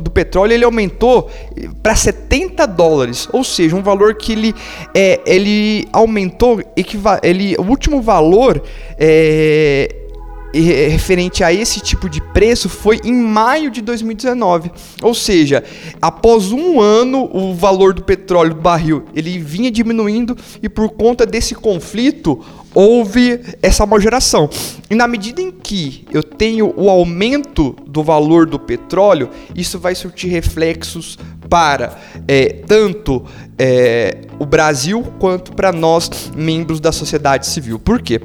do 0.01 0.11
petróleo 0.11 0.53
ele 0.53 0.65
aumentou 0.65 1.31
para 1.83 1.95
70 1.95 2.67
dólares, 2.67 3.29
ou 3.33 3.45
seja, 3.45 3.77
um 3.77 3.83
valor 3.83 4.15
que 4.15 4.33
ele, 4.33 4.55
é, 4.95 5.21
ele 5.27 5.89
aumentou, 5.93 6.61
ele, 7.23 7.57
o 7.59 7.63
último 7.63 8.03
valor 8.03 8.63
é, 8.99 10.04
referente 10.61 11.43
a 11.43 11.53
esse 11.53 11.81
tipo 11.81 12.09
de 12.09 12.21
preço 12.21 12.69
foi 12.69 13.01
em 13.05 13.13
maio 13.13 13.71
de 13.71 13.81
2019. 13.81 14.71
Ou 15.03 15.15
seja, 15.15 15.65
após 16.01 16.53
um 16.53 16.81
ano, 16.81 17.29
o 17.33 17.55
valor 17.55 17.93
do 17.93 18.03
petróleo 18.03 18.55
do 18.55 18.61
barril 18.61 19.05
ele 19.15 19.39
vinha 19.39 19.71
diminuindo 19.71 20.37
e 20.63 20.69
por 20.69 20.91
conta 20.91 21.27
desse 21.27 21.55
conflito 21.55 22.41
houve 22.75 23.41
essa 23.63 23.87
majoração. 23.87 24.51
E 24.91 24.95
na 24.95 25.07
medida 25.07 25.41
em 25.41 25.51
que 25.51 26.05
eu 26.13 26.23
tenho 26.23 26.75
o 26.77 26.91
aumento 26.91 27.77
do 27.87 28.03
valor 28.03 28.47
do 28.47 28.59
petróleo, 28.59 29.31
isso 29.55 29.79
vai 29.79 29.95
surtir 29.95 30.31
reflexos 30.31 31.19
para 31.49 31.99
é, 32.27 32.47
tanto 32.67 33.25
é, 33.59 34.23
o 34.39 34.47
Brasil 34.47 35.03
quanto 35.19 35.53
para 35.53 35.73
nós, 35.73 36.33
membros 36.37 36.81
da 36.81 36.91
sociedade 36.91 37.47
civil. 37.47 37.79
Por 37.79 38.03
quê? 38.03 38.21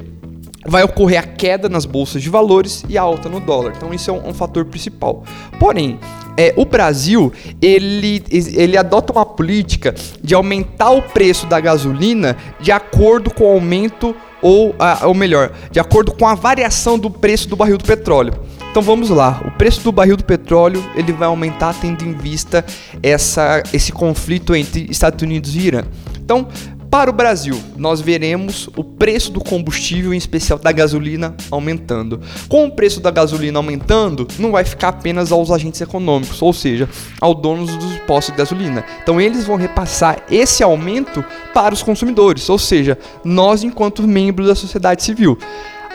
Vai 0.66 0.82
ocorrer 0.82 1.18
a 1.18 1.22
queda 1.22 1.68
nas 1.68 1.84
bolsas 1.84 2.22
de 2.22 2.28
valores 2.28 2.84
e 2.88 2.98
a 2.98 3.02
alta 3.02 3.28
no 3.28 3.40
dólar. 3.40 3.72
Então 3.76 3.92
isso 3.94 4.10
é 4.10 4.12
um, 4.12 4.28
um 4.28 4.34
fator 4.34 4.64
principal. 4.64 5.24
Porém, 5.58 5.98
é, 6.36 6.52
o 6.56 6.64
Brasil 6.64 7.32
ele, 7.60 8.22
ele 8.30 8.76
adota 8.76 9.12
uma 9.12 9.26
política 9.26 9.94
de 10.22 10.34
aumentar 10.34 10.90
o 10.90 11.02
preço 11.02 11.46
da 11.46 11.60
gasolina 11.60 12.36
de 12.60 12.70
acordo 12.72 13.32
com 13.32 13.44
o 13.44 13.52
aumento 13.54 14.14
ou, 14.42 14.74
ou 15.02 15.14
melhor, 15.14 15.52
de 15.70 15.78
acordo 15.78 16.12
com 16.12 16.26
a 16.26 16.34
variação 16.34 16.98
do 16.98 17.10
preço 17.10 17.48
do 17.48 17.56
barril 17.56 17.76
do 17.76 17.84
petróleo. 17.84 18.32
Então 18.70 18.80
vamos 18.80 19.10
lá, 19.10 19.42
o 19.44 19.50
preço 19.50 19.82
do 19.82 19.90
barril 19.90 20.16
do 20.16 20.24
petróleo 20.24 20.82
ele 20.94 21.12
vai 21.12 21.26
aumentar 21.26 21.74
tendo 21.74 22.04
em 22.04 22.12
vista 22.12 22.64
essa, 23.02 23.62
esse 23.72 23.90
conflito 23.90 24.54
entre 24.54 24.86
Estados 24.88 25.20
Unidos 25.22 25.56
e 25.56 25.58
Irã. 25.66 25.82
Então, 26.16 26.46
para 26.90 27.08
o 27.08 27.12
Brasil, 27.12 27.56
nós 27.76 28.00
veremos 28.00 28.68
o 28.76 28.82
preço 28.82 29.30
do 29.30 29.40
combustível, 29.40 30.12
em 30.12 30.16
especial 30.16 30.58
da 30.58 30.72
gasolina, 30.72 31.36
aumentando. 31.48 32.20
Com 32.48 32.66
o 32.66 32.72
preço 32.72 33.00
da 33.00 33.12
gasolina 33.12 33.60
aumentando, 33.60 34.26
não 34.40 34.50
vai 34.50 34.64
ficar 34.64 34.88
apenas 34.88 35.30
aos 35.30 35.52
agentes 35.52 35.80
econômicos, 35.80 36.42
ou 36.42 36.52
seja, 36.52 36.88
aos 37.20 37.40
donos 37.40 37.76
dos 37.76 37.96
postos 38.00 38.34
de 38.34 38.38
gasolina. 38.38 38.84
Então 39.02 39.20
eles 39.20 39.44
vão 39.44 39.54
repassar 39.54 40.24
esse 40.28 40.64
aumento 40.64 41.24
para 41.54 41.72
os 41.72 41.82
consumidores, 41.82 42.48
ou 42.50 42.58
seja, 42.58 42.98
nós 43.22 43.62
enquanto 43.62 44.02
membros 44.02 44.48
da 44.48 44.56
sociedade 44.56 45.04
civil. 45.04 45.38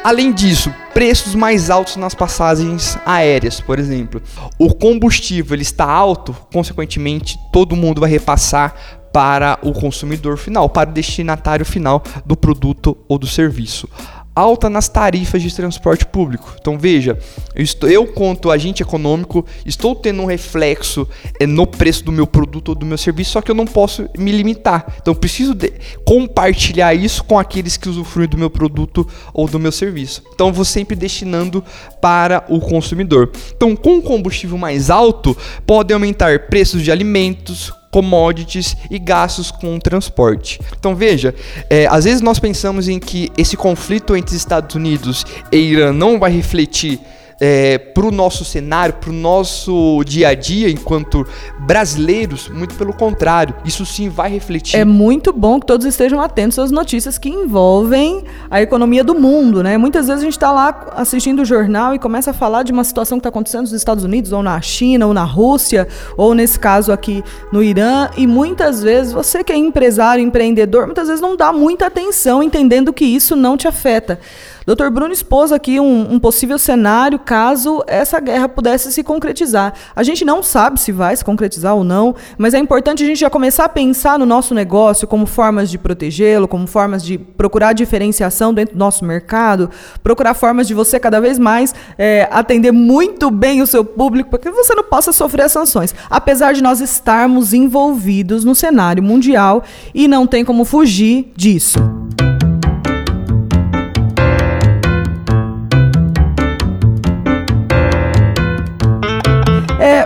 Além 0.02 0.32
disso, 0.32 0.72
preços 0.94 1.34
mais 1.34 1.70
altos 1.70 1.98
nas 1.98 2.14
passagens 2.14 2.98
aéreas, 3.06 3.60
por 3.60 3.80
exemplo. 3.80 4.22
O 4.58 4.74
combustível 4.74 5.56
ele 5.56 5.64
está 5.64 5.84
alto, 5.84 6.34
consequentemente, 6.54 7.38
todo 7.52 7.76
mundo 7.76 8.00
vai 8.00 8.10
repassar 8.10 8.76
para 9.16 9.58
o 9.62 9.72
consumidor 9.72 10.36
final, 10.36 10.68
para 10.68 10.90
o 10.90 10.94
destinatário 10.94 11.66
final 11.66 12.04
do 12.26 12.36
produto 12.36 12.98
ou 13.08 13.18
do 13.18 13.26
serviço. 13.26 13.88
Alta 14.36 14.70
nas 14.70 14.90
tarifas 14.90 15.42
de 15.42 15.56
transporte 15.56 16.06
público. 16.06 16.54
Então 16.60 16.78
veja, 16.78 17.18
eu, 17.56 17.64
estou, 17.64 17.90
eu 17.90 18.06
quanto 18.08 18.52
agente 18.52 18.84
econômico 18.84 19.46
estou 19.66 19.96
tendo 19.96 20.22
um 20.22 20.26
reflexo 20.26 21.08
é, 21.40 21.48
no 21.48 21.66
preço 21.66 22.04
do 22.04 22.12
meu 22.12 22.28
produto 22.28 22.68
ou 22.68 22.76
do 22.76 22.86
meu 22.86 22.98
serviço, 22.98 23.32
só 23.32 23.42
que 23.42 23.50
eu 23.50 23.56
não 23.56 23.66
posso 23.66 24.06
me 24.18 24.34
limitar. 24.34 24.86
Então 25.02 25.16
preciso 25.16 25.56
compartilhar 26.04 26.94
isso 26.94 27.24
com 27.24 27.40
aqueles 27.40 27.78
que 27.78 27.88
usufruem 27.88 28.28
do 28.28 28.38
meu 28.38 28.50
produto 28.50 29.08
ou 29.34 29.48
do 29.48 29.58
meu 29.58 29.72
serviço. 29.72 30.24
Então 30.34 30.52
vou 30.52 30.66
sempre 30.66 30.94
destinando 30.94 31.64
para 32.02 32.44
o 32.50 32.60
consumidor. 32.60 33.32
Então 33.56 33.78
com 33.78 34.02
combustível 34.02 34.58
mais 34.58 34.90
alto, 34.90 35.38
podem 35.66 35.94
aumentar 35.94 36.50
preços 36.50 36.82
de 36.82 36.92
alimentos, 36.92 37.72
commodities 37.96 38.76
e 38.92 39.00
gastos 39.00 39.52
com 39.52 39.80
transporte. 39.80 40.60
Então 40.78 40.94
veja, 40.94 41.34
é, 41.70 41.88
às 41.88 42.04
vezes 42.04 42.20
nós 42.20 42.38
pensamos 42.38 42.90
em 42.90 43.00
que 43.00 43.32
esse 43.38 43.56
conflito 43.56 44.18
entre 44.18 44.36
Estados 44.36 44.76
Unidos 44.76 45.26
e 45.50 45.56
Irã 45.56 45.94
não 45.94 46.20
vai 46.20 46.30
refletir 46.30 47.00
é, 47.40 47.78
para 47.78 48.06
o 48.06 48.12
nosso 48.12 48.46
cenário, 48.46 48.96
para 48.96 49.10
o 49.10 49.14
nosso 49.14 50.04
dia 50.06 50.30
a 50.30 50.34
dia 50.34 50.70
enquanto 50.70 51.26
brasileiros, 51.60 52.50
muito 52.50 52.76
pelo 52.76 52.94
contrário, 52.94 53.56
isso 53.66 53.86
sim 53.86 54.10
vai 54.10 54.30
refletir. 54.30 54.78
É 54.78 54.86
muito 54.86 55.34
bom 55.34 55.60
que 55.60 55.66
todos 55.66 55.86
estejam 55.86 56.22
atentos 56.22 56.58
às 56.60 56.72
notícias 56.72 57.18
que 57.18 57.30
envolvem 57.30 58.24
a 58.50 58.62
economia 58.62 59.04
do 59.04 59.14
mundo, 59.16 59.62
né? 59.62 59.78
Muitas 59.78 60.08
vezes 60.08 60.22
a 60.22 60.26
gente 60.26 60.34
está 60.34 60.52
lá 60.52 60.94
assistindo 60.96 61.42
o 61.42 61.46
jornal 61.46 61.94
e 61.94 62.00
começa 62.00 62.32
a 62.32 62.34
falar 62.34 62.64
de 62.64 62.72
uma 62.72 62.84
situação 62.84 63.18
que 63.18 63.22
está 63.22 63.30
acontecendo 63.30 63.62
nos 63.62 63.74
Estados 63.74 64.04
Unidos, 64.04 64.32
ou 64.32 64.42
na 64.42 64.60
China, 64.62 65.08
ou 65.08 65.14
na 65.14 65.24
Rússia, 65.24 65.88
ou 66.18 66.34
nesse 66.34 66.60
caso 66.60 66.92
aqui 66.92 67.24
no 67.52 67.62
Irã, 67.62 68.10
e 68.16 68.26
muitas 68.26 68.82
vezes 68.82 69.12
você 69.12 69.44
que 69.44 69.52
é 69.52 69.58
empresário, 69.58 70.24
empreendedor, 70.24 70.86
muitas 70.86 71.08
vezes 71.08 71.22
não 71.22 71.36
dá 71.36 71.52
muita 71.52 71.88
atenção 71.88 72.42
entendendo 72.42 72.94
que 72.94 73.06
isso 73.06 73.36
não 73.36 73.58
te 73.58 73.68
afeta. 73.68 74.20
Dr. 74.66 74.90
Bruno 74.90 75.14
expôs 75.14 75.52
aqui 75.52 75.80
um, 75.80 76.14
um, 76.14 76.20
possível 76.20 76.58
cenário 76.58 77.20
caso 77.20 77.84
essa 77.86 78.20
guerra 78.20 78.50
pudesse 78.50 78.92
se 78.92 79.04
concretizar. 79.04 79.74
A 79.96 80.02
gente 80.02 80.26
não 80.26 80.42
sabe 80.42 80.80
se 80.80 80.92
vai 80.92 81.16
se 81.16 81.24
concretizar 81.24 81.76
ou 81.76 81.84
não, 81.84 82.16
mas 82.36 82.56
é 82.56 82.58
importante 82.58 83.04
a 83.04 83.06
gente 83.06 83.20
já 83.20 83.30
começar 83.30 83.66
a 83.66 83.70
pensar 83.70 84.18
no 84.18 84.26
nosso 84.26 84.56
negócio 84.56 85.08
como 85.08 85.28
formas 85.28 85.70
de 85.70 85.78
protegê-lo, 85.78 86.48
como 86.48 86.66
formas 86.66 87.04
de 87.04 87.18
procurar 87.18 87.74
diferenciação 87.74 88.54
dentro 88.54 88.74
do 88.74 88.80
nosso 88.80 89.06
mercado, 89.06 89.70
procurar 90.02 90.34
formas 90.34 90.68
de 90.68 90.74
você 90.74 91.00
cada 91.00 91.22
vez 91.22 91.38
mais 91.38 91.76
é, 91.96 92.28
atender 92.32 92.72
muito 92.72 93.30
bem 93.30 93.62
o 93.62 93.68
seu 93.68 93.86
público, 93.86 94.32
para 94.32 94.40
que 94.40 94.50
você 94.50 94.74
não 94.74 94.84
possa 94.84 95.12
sofrer 95.12 95.48
sanções. 95.48 95.94
Apesar 96.10 96.54
de 96.54 96.64
nós 96.64 96.82
estarmos 96.82 97.54
envolvidos 97.54 98.44
no 98.44 98.56
cenário 98.56 99.04
mundial 99.04 99.64
e 99.94 100.08
não 100.08 100.26
tem 100.26 100.44
como 100.44 100.66
fugir 100.66 101.32
disso. 101.36 101.78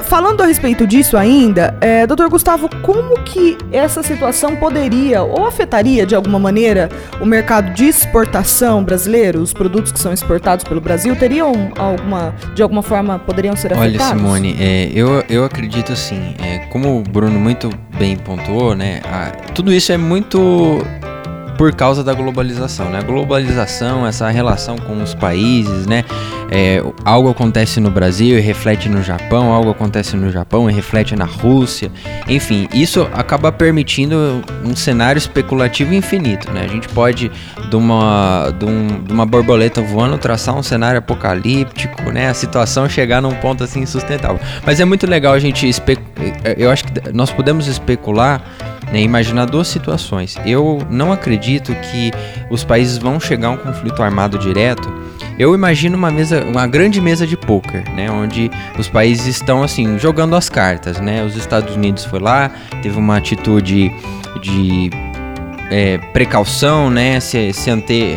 Falando 0.09 0.41
a 0.41 0.47
respeito 0.47 0.87
disso 0.87 1.15
ainda, 1.15 1.77
é, 1.79 2.07
doutor 2.07 2.27
Gustavo, 2.29 2.67
como 2.81 3.13
que 3.21 3.55
essa 3.71 4.01
situação 4.01 4.55
poderia 4.55 5.21
ou 5.21 5.45
afetaria 5.45 6.03
de 6.03 6.15
alguma 6.15 6.39
maneira 6.39 6.89
o 7.21 7.25
mercado 7.25 7.71
de 7.75 7.85
exportação 7.85 8.83
brasileiro? 8.83 9.39
Os 9.39 9.53
produtos 9.53 9.91
que 9.91 9.99
são 9.99 10.11
exportados 10.11 10.65
pelo 10.65 10.81
Brasil 10.81 11.15
teriam 11.15 11.71
alguma, 11.77 12.33
de 12.55 12.63
alguma 12.63 12.81
forma, 12.81 13.19
poderiam 13.19 13.55
ser 13.55 13.71
afetados? 13.71 14.01
Olha, 14.01 14.17
Simone, 14.17 14.57
é, 14.59 14.91
eu, 14.95 15.23
eu 15.29 15.45
acredito 15.45 15.93
assim, 15.93 16.33
é, 16.43 16.57
como 16.69 16.99
o 16.99 17.03
Bruno 17.03 17.39
muito 17.39 17.69
bem 17.99 18.17
pontuou, 18.17 18.75
né, 18.75 19.01
a, 19.05 19.29
tudo 19.53 19.71
isso 19.71 19.91
é 19.91 19.97
muito 19.97 20.81
por 21.59 21.73
causa 21.73 22.05
da 22.05 22.13
globalização, 22.13 22.89
né? 22.89 22.99
A 22.99 23.01
globalização, 23.01 24.07
essa 24.07 24.29
relação 24.29 24.77
com 24.77 25.03
os 25.03 25.13
países, 25.13 25.85
né? 25.85 26.05
É, 26.49 26.81
algo 27.03 27.29
acontece 27.29 27.81
no 27.81 27.91
Brasil 27.91 28.37
e 28.37 28.39
reflete 28.39 28.87
no 28.87 29.03
Japão, 29.03 29.51
algo 29.51 29.69
acontece 29.69 30.15
no 30.15 30.31
Japão 30.31 30.69
e 30.69 30.73
reflete 30.73 31.17
na 31.17 31.25
Rússia. 31.25 31.91
Enfim, 32.29 32.69
isso 32.73 33.05
acaba 33.11 33.51
permitindo 33.51 34.41
um 34.63 34.73
cenário 34.73 35.19
especulativo 35.19 35.93
infinito, 35.93 36.49
né? 36.49 36.61
A 36.63 36.67
gente 36.67 36.87
pode, 36.87 37.29
de 37.69 37.75
uma, 37.75 38.53
de, 38.57 38.63
um, 38.63 39.03
de 39.03 39.11
uma 39.11 39.25
borboleta 39.25 39.81
voando, 39.81 40.17
traçar 40.17 40.55
um 40.55 40.63
cenário 40.63 40.99
apocalíptico, 40.99 42.09
né? 42.09 42.29
A 42.29 42.33
situação 42.33 42.87
chegar 42.87 43.21
num 43.21 43.33
ponto 43.33 43.65
assim 43.65 43.81
insustentável. 43.81 44.39
Mas 44.65 44.79
é 44.79 44.85
muito 44.85 45.05
legal 45.05 45.33
a 45.33 45.39
gente... 45.39 45.69
Eu 46.57 46.71
acho 46.71 46.85
que 46.85 47.11
nós 47.11 47.33
podemos 47.33 47.67
especular 47.67 48.41
né, 48.91 49.01
imaginar 49.01 49.45
duas 49.45 49.67
situações. 49.67 50.35
Eu 50.45 50.79
não 50.89 51.11
acredito 51.11 51.73
que 51.75 52.11
os 52.49 52.63
países 52.63 52.97
vão 52.97 53.19
chegar 53.19 53.49
a 53.49 53.51
um 53.51 53.57
conflito 53.57 54.01
armado 54.01 54.37
direto. 54.37 54.91
Eu 55.37 55.55
imagino 55.55 55.97
uma 55.97 56.11
mesa, 56.11 56.43
uma 56.43 56.67
grande 56.67 56.99
mesa 56.99 57.25
de 57.25 57.37
poker, 57.37 57.89
né, 57.93 58.11
onde 58.11 58.51
os 58.77 58.89
países 58.89 59.25
estão 59.25 59.63
assim 59.63 59.97
jogando 59.97 60.35
as 60.35 60.49
cartas, 60.49 60.99
né? 60.99 61.23
Os 61.23 61.35
Estados 61.37 61.75
Unidos 61.75 62.03
foi 62.03 62.19
lá, 62.19 62.51
teve 62.81 62.97
uma 62.97 63.17
atitude 63.17 63.89
de 64.41 64.89
é, 65.69 65.97
precaução, 65.97 66.89
né? 66.89 67.19
Se, 67.19 67.53
se 67.53 67.69
ante, 67.69 68.15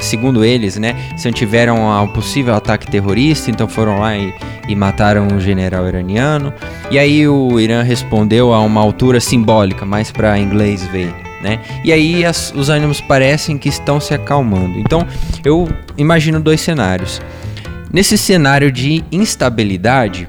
segundo 0.00 0.44
eles, 0.44 0.76
né? 0.76 0.96
Se 1.16 1.28
antiveram 1.28 1.90
ao 1.90 2.08
possível 2.08 2.54
ataque 2.54 2.90
terrorista, 2.90 3.50
então 3.50 3.68
foram 3.68 4.00
lá 4.00 4.16
e, 4.16 4.32
e 4.68 4.74
mataram 4.74 5.28
o 5.28 5.40
general 5.40 5.86
iraniano. 5.86 6.52
E 6.90 6.98
aí 6.98 7.28
o 7.28 7.60
Irã 7.60 7.82
respondeu 7.82 8.52
a 8.52 8.60
uma 8.60 8.80
altura 8.80 9.20
simbólica, 9.20 9.84
mais 9.84 10.10
para 10.10 10.38
inglês 10.38 10.84
ver. 10.86 11.14
Né? 11.42 11.58
E 11.84 11.92
aí 11.92 12.24
as, 12.24 12.52
os 12.54 12.68
ânimos 12.68 13.00
parecem 13.00 13.56
que 13.56 13.68
estão 13.68 13.98
se 14.00 14.12
acalmando. 14.12 14.78
Então 14.78 15.06
eu 15.44 15.68
imagino 15.96 16.40
dois 16.40 16.60
cenários. 16.60 17.20
Nesse 17.92 18.16
cenário 18.16 18.70
de 18.70 19.02
instabilidade, 19.10 20.28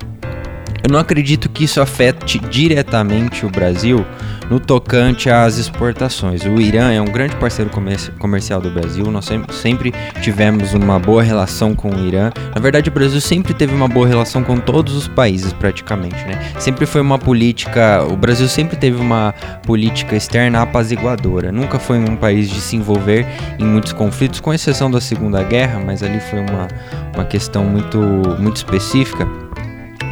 eu 0.84 0.92
não 0.92 1.00
acredito 1.00 1.48
que 1.48 1.66
isso 1.66 1.80
afete 1.80 2.40
diretamente 2.40 3.46
o 3.46 3.50
Brasil, 3.50 4.04
no 4.52 4.60
tocante 4.60 5.30
às 5.30 5.58
exportações. 5.58 6.44
O 6.44 6.60
Irã 6.60 6.92
é 6.92 7.02
um 7.02 7.06
grande 7.06 7.38
parceiro 7.38 7.72
comercial 8.20 8.60
do 8.60 8.70
Brasil, 8.70 9.06
nós 9.06 9.30
sempre 9.50 9.94
tivemos 10.22 10.74
uma 10.74 11.00
boa 11.00 11.24
relação 11.24 11.74
com 11.74 11.90
o 11.90 12.06
Irã. 12.06 12.32
Na 12.54 12.60
verdade, 12.60 12.90
o 12.90 12.92
Brasil 12.92 13.22
sempre 13.22 13.54
teve 13.54 13.74
uma 13.74 13.88
boa 13.88 14.06
relação 14.06 14.44
com 14.44 14.58
todos 14.58 14.94
os 14.94 15.08
países, 15.08 15.54
praticamente, 15.54 16.18
né? 16.26 16.52
Sempre 16.60 16.86
foi 16.86 17.00
uma 17.00 17.18
política, 17.18 18.04
o 18.04 18.18
Brasil 18.18 18.50
sempre 18.50 18.76
teve 18.76 19.00
uma 19.00 19.34
política 19.66 20.18
externa 20.18 20.62
apaziguadora. 20.62 21.50
Nunca 21.50 21.80
foi 21.80 21.98
um 21.98 22.18
país 22.18 22.50
de 22.50 22.60
se 22.60 22.76
envolver 22.76 23.26
em 23.58 23.64
muitos 23.64 23.94
conflitos, 23.94 24.42
com 24.42 24.54
exceção 24.54 24.92
da 24.92 25.00
Segunda 25.00 25.42
Guerra, 25.44 25.80
mas 25.80 26.04
ali 26.04 26.20
foi 26.20 26.40
uma, 26.40 26.68
uma 27.16 27.24
questão 27.24 27.64
muito, 27.64 27.98
muito 28.38 28.58
específica. 28.58 29.26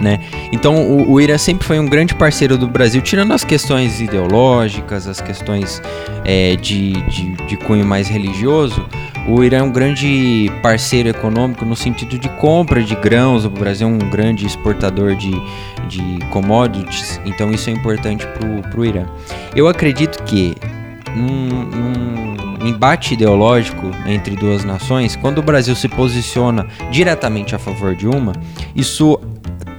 Né? 0.01 0.20
Então 0.51 0.75
o, 0.75 1.12
o 1.12 1.22
Irã 1.22 1.38
sempre 1.38 1.68
foi 1.68 1.77
um 1.77 1.86
grande 1.86 2.15
parceiro 2.15 2.58
do 2.58 2.68
Brasil, 2.68 3.01
tirando 3.01 3.34
as 3.34 3.44
questões 3.44 4.00
ideológicas, 4.00 5.08
as 5.08 5.20
questões 5.20 5.82
é, 6.24 6.56
de, 6.56 6.94
de, 7.10 7.32
de 7.46 7.58
cunho 7.58 7.86
mais 7.86 8.08
religioso. 8.08 8.88
O 9.27 9.44
Irã 9.44 9.58
é 9.58 9.63
um 9.63 9.72
grande 9.72 10.50
parceiro 10.63 11.10
econômico 11.10 11.65
no 11.65 11.75
sentido 11.75 12.18
de 12.18 12.29
compra 12.29 12.82
de 12.82 12.96
grãos. 12.96 13.46
O 13.46 13.50
Brasil 13.50 13.88
é 13.88 13.91
um 13.91 13.98
grande 14.10 14.46
exportador 14.46 15.15
de, 15.15 15.32
de 15.88 16.20
commodities, 16.32 17.20
então 17.25 17.51
isso 17.51 17.70
é 17.70 17.74
importante 17.74 18.25
para 18.25 18.79
o 18.79 18.86
Irã. 18.86 19.06
Eu 19.56 19.68
acredito 19.68 20.24
que 20.24 20.56
num, 21.15 21.65
num 21.65 22.68
embate 22.68 23.13
ideológico 23.13 23.91
entre 24.06 24.36
duas 24.36 24.63
nações, 24.63 25.15
quando 25.15 25.39
o 25.39 25.44
Brasil 25.44 25.75
se 25.75 25.88
posiciona 25.88 26.68
diretamente 26.91 27.56
a 27.56 27.60
favor 27.60 27.96
de 27.96 28.08
uma, 28.08 28.34
isso 28.75 29.20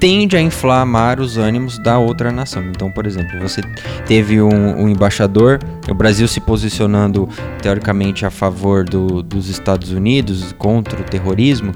tende 0.00 0.35
a 0.35 0.40
inflamar 0.40 1.21
os 1.21 1.37
ânimos 1.37 1.78
da 1.78 1.99
outra 1.99 2.33
nação. 2.33 2.64
Então, 2.64 2.90
por 2.90 3.07
exemplo, 3.07 3.38
você 3.38 3.61
teve 4.07 4.40
um, 4.40 4.83
um 4.83 4.88
embaixador, 4.88 5.61
o 5.88 5.95
Brasil 5.95 6.26
se 6.26 6.40
posicionando 6.40 7.28
teoricamente 7.61 8.25
a 8.25 8.30
favor 8.30 8.85
do, 8.85 9.23
dos 9.23 9.50
Estados 9.50 9.92
Unidos 9.92 10.54
contra 10.57 10.99
o 10.99 11.04
terrorismo, 11.04 11.73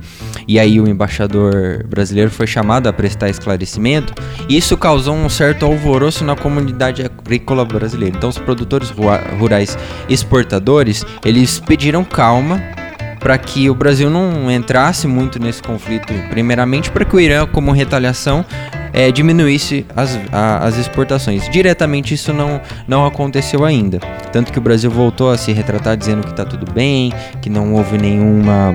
e 0.48 0.58
aí 0.58 0.80
o 0.80 0.88
embaixador 0.88 1.84
brasileiro 1.86 2.30
foi 2.30 2.46
chamado 2.46 2.88
a 2.88 2.92
prestar 2.92 3.28
esclarecimento. 3.28 4.14
E 4.48 4.56
isso 4.56 4.76
causou 4.78 5.14
um 5.14 5.28
certo 5.28 5.66
alvoroço 5.66 6.24
na 6.24 6.34
comunidade 6.34 7.02
agrícola 7.02 7.64
brasileira. 7.64 8.16
Então, 8.16 8.30
os 8.30 8.38
produtores 8.38 8.90
rurais 9.38 9.76
exportadores 10.08 11.04
eles 11.24 11.60
pediram 11.60 12.02
calma 12.02 12.60
para 13.24 13.38
que 13.38 13.70
o 13.70 13.74
Brasil 13.74 14.10
não 14.10 14.50
entrasse 14.50 15.06
muito 15.08 15.38
nesse 15.38 15.62
conflito, 15.62 16.12
primeiramente 16.28 16.90
para 16.90 17.06
que 17.06 17.16
o 17.16 17.18
Irã, 17.18 17.46
como 17.46 17.72
retaliação, 17.72 18.44
é, 18.92 19.10
diminuísse 19.10 19.86
as, 19.96 20.20
a, 20.30 20.58
as 20.58 20.76
exportações. 20.76 21.48
Diretamente 21.48 22.12
isso 22.12 22.34
não, 22.34 22.60
não 22.86 23.06
aconteceu 23.06 23.64
ainda. 23.64 23.98
Tanto 24.30 24.52
que 24.52 24.58
o 24.58 24.60
Brasil 24.60 24.90
voltou 24.90 25.30
a 25.30 25.38
se 25.38 25.52
retratar 25.52 25.96
dizendo 25.96 26.22
que 26.22 26.32
está 26.32 26.44
tudo 26.44 26.70
bem, 26.70 27.14
que 27.40 27.48
não 27.48 27.72
houve 27.72 27.96
nenhuma 27.96 28.74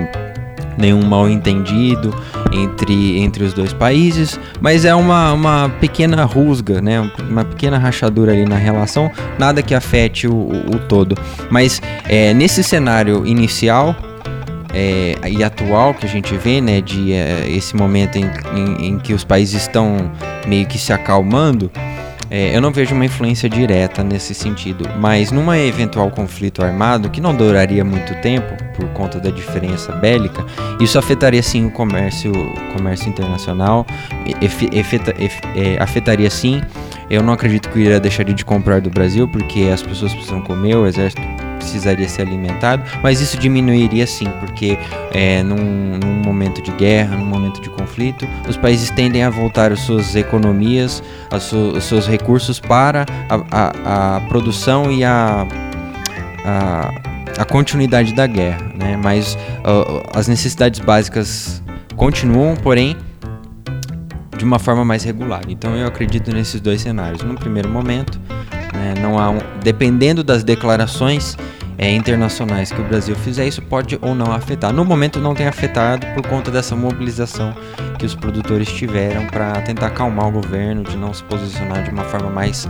nenhum 0.76 1.04
mal 1.04 1.28
entendido 1.28 2.14
entre, 2.50 3.18
entre 3.18 3.44
os 3.44 3.52
dois 3.52 3.72
países, 3.72 4.40
mas 4.60 4.84
é 4.84 4.94
uma, 4.94 5.32
uma 5.32 5.68
pequena 5.80 6.24
rusga, 6.24 6.80
né? 6.80 7.08
uma 7.28 7.44
pequena 7.44 7.78
rachadura 7.78 8.32
ali 8.32 8.46
na 8.46 8.56
relação, 8.56 9.10
nada 9.38 9.62
que 9.62 9.74
afete 9.74 10.26
o, 10.26 10.32
o, 10.34 10.78
todo. 10.88 11.16
Mas 11.50 11.82
é, 12.08 12.32
nesse 12.32 12.62
cenário 12.62 13.26
inicial, 13.26 13.94
é, 14.74 15.16
e 15.28 15.42
atual 15.42 15.94
que 15.94 16.06
a 16.06 16.08
gente 16.08 16.36
vê, 16.36 16.60
né, 16.60 16.80
de 16.80 17.12
é, 17.12 17.48
esse 17.48 17.74
momento 17.74 18.16
em, 18.16 18.30
em, 18.54 18.86
em, 18.86 18.98
que 18.98 19.12
os 19.12 19.24
países 19.24 19.62
estão 19.62 20.10
meio 20.46 20.66
que 20.66 20.78
se 20.78 20.92
acalmando, 20.92 21.70
é, 22.30 22.56
eu 22.56 22.60
não 22.60 22.70
vejo 22.70 22.94
uma 22.94 23.04
influência 23.04 23.48
direta 23.48 24.04
nesse 24.04 24.32
sentido, 24.34 24.88
mas 25.00 25.32
numa 25.32 25.58
eventual 25.58 26.08
conflito 26.10 26.64
armado 26.64 27.10
que 27.10 27.20
não 27.20 27.34
duraria 27.34 27.84
muito 27.84 28.14
tempo 28.20 28.54
por 28.76 28.86
conta 28.90 29.18
da 29.18 29.30
diferença 29.30 29.90
bélica, 29.92 30.46
isso 30.80 30.96
afetaria 30.96 31.42
sim 31.42 31.66
o 31.66 31.70
comércio, 31.72 32.32
comércio 32.76 33.08
internacional, 33.08 33.84
efeta, 34.72 35.12
é, 35.56 35.82
afetaria 35.82 36.30
sim. 36.30 36.60
Eu 37.10 37.24
não 37.24 37.32
acredito 37.32 37.68
que 37.68 37.80
o 37.80 37.82
Irã 37.82 37.98
deixaria 37.98 38.32
de 38.32 38.44
comprar 38.44 38.80
do 38.80 38.88
Brasil, 38.88 39.26
porque 39.26 39.62
as 39.62 39.82
pessoas 39.82 40.12
precisam 40.12 40.40
comer, 40.40 40.76
o 40.76 40.86
exército 40.86 41.20
precisaria 41.60 42.08
ser 42.08 42.22
alimentado, 42.22 42.82
mas 43.02 43.20
isso 43.20 43.36
diminuiria 43.36 44.06
sim, 44.06 44.26
porque 44.40 44.78
é, 45.12 45.42
num, 45.42 45.98
num, 45.98 46.22
momento 46.24 46.62
de 46.62 46.70
guerra, 46.72 47.16
num 47.16 47.26
momento 47.26 47.60
de 47.60 47.68
conflito, 47.70 48.26
os 48.48 48.56
países 48.56 48.90
tendem 48.90 49.22
a 49.22 49.30
voltar 49.30 49.70
as 49.72 49.80
suas 49.80 50.16
economias, 50.16 51.02
as 51.30 51.52
os 51.52 51.84
seus 51.84 52.06
recursos 52.06 52.58
para 52.58 53.04
a, 53.28 53.36
a, 53.50 54.16
a 54.16 54.20
produção 54.22 54.90
e 54.90 55.04
a, 55.04 55.46
a, 56.44 56.90
a, 57.38 57.44
continuidade 57.44 58.14
da 58.14 58.26
guerra, 58.26 58.72
né? 58.74 58.96
mas 58.96 59.34
uh, 59.34 60.02
as 60.14 60.28
necessidades 60.28 60.80
básicas 60.80 61.62
continuam, 61.96 62.56
porém 62.56 62.96
de 64.40 64.44
uma 64.44 64.58
forma 64.58 64.84
mais 64.86 65.04
regular. 65.04 65.42
Então 65.48 65.76
eu 65.76 65.86
acredito 65.86 66.32
nesses 66.32 66.62
dois 66.62 66.80
cenários. 66.80 67.22
No 67.22 67.34
primeiro 67.34 67.68
momento, 67.68 68.18
né, 68.72 68.94
não 69.00 69.18
há 69.18 69.30
um, 69.30 69.38
dependendo 69.62 70.22
das 70.22 70.42
declarações 70.44 71.36
é, 71.78 71.90
internacionais 71.90 72.70
que 72.70 72.80
o 72.80 72.84
Brasil 72.84 73.16
fizer, 73.16 73.46
isso 73.46 73.62
pode 73.62 73.98
ou 74.02 74.14
não 74.14 74.32
afetar. 74.32 74.72
No 74.72 74.84
momento 74.84 75.18
não 75.18 75.34
tem 75.34 75.46
afetado 75.46 76.06
por 76.08 76.26
conta 76.26 76.50
dessa 76.50 76.76
mobilização 76.76 77.54
que 77.98 78.04
os 78.04 78.14
produtores 78.14 78.68
tiveram 78.70 79.26
para 79.26 79.52
tentar 79.62 79.86
acalmar 79.86 80.28
o 80.28 80.30
governo, 80.30 80.82
de 80.82 80.96
não 80.96 81.14
se 81.14 81.22
posicionar 81.24 81.82
de 81.82 81.90
uma 81.90 82.04
forma 82.04 82.28
mais 82.28 82.68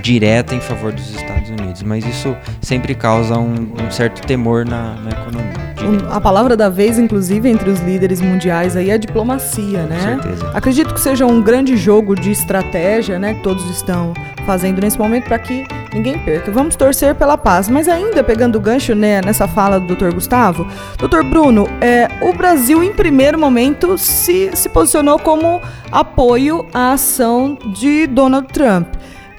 direta 0.00 0.54
em 0.54 0.60
favor 0.60 0.92
dos 0.92 1.14
Estados 1.14 1.50
Unidos. 1.50 1.82
Mas 1.82 2.04
isso 2.06 2.36
sempre 2.60 2.94
causa 2.94 3.38
um, 3.38 3.72
um 3.80 3.90
certo 3.90 4.26
temor 4.26 4.64
na, 4.64 4.94
na 4.96 5.10
economia. 5.10 5.64
A 6.10 6.20
palavra 6.20 6.56
da 6.56 6.70
vez, 6.70 6.98
inclusive, 6.98 7.48
entre 7.48 7.68
os 7.68 7.80
líderes 7.80 8.20
mundiais 8.20 8.74
aí 8.76 8.90
é 8.90 8.96
diplomacia, 8.96 9.82
né? 9.82 10.16
Com 10.16 10.22
certeza. 10.22 10.50
Acredito 10.54 10.94
que 10.94 11.00
seja 11.00 11.26
um 11.26 11.42
grande 11.42 11.76
jogo 11.76 12.14
de 12.14 12.30
estratégia, 12.30 13.18
né? 13.18 13.34
Que 13.34 13.42
todos 13.42 13.68
estão 13.68 14.14
fazendo 14.46 14.80
nesse 14.80 14.98
momento 14.98 15.24
para 15.24 15.38
que 15.38 15.66
ninguém 15.92 16.18
perca. 16.18 16.50
Vamos 16.50 16.74
torcer 16.76 17.14
pela 17.14 17.36
paz. 17.36 17.68
Mas 17.68 17.88
ainda 17.88 18.24
pegando 18.24 18.56
o 18.56 18.60
gancho 18.60 18.94
né, 18.94 19.20
nessa 19.22 19.46
fala 19.46 19.78
do 19.78 19.94
Dr. 19.94 20.12
Gustavo, 20.14 20.66
Dr. 20.98 21.22
Bruno, 21.22 21.68
é, 21.80 22.08
o 22.22 22.32
Brasil 22.32 22.82
em 22.82 22.92
primeiro 22.92 23.38
momento 23.38 23.98
se, 23.98 24.50
se 24.54 24.68
posicionou 24.68 25.18
como 25.18 25.60
apoio 25.92 26.66
à 26.72 26.92
ação 26.92 27.58
de 27.74 28.06
Donald 28.06 28.48
Trump. 28.48 28.88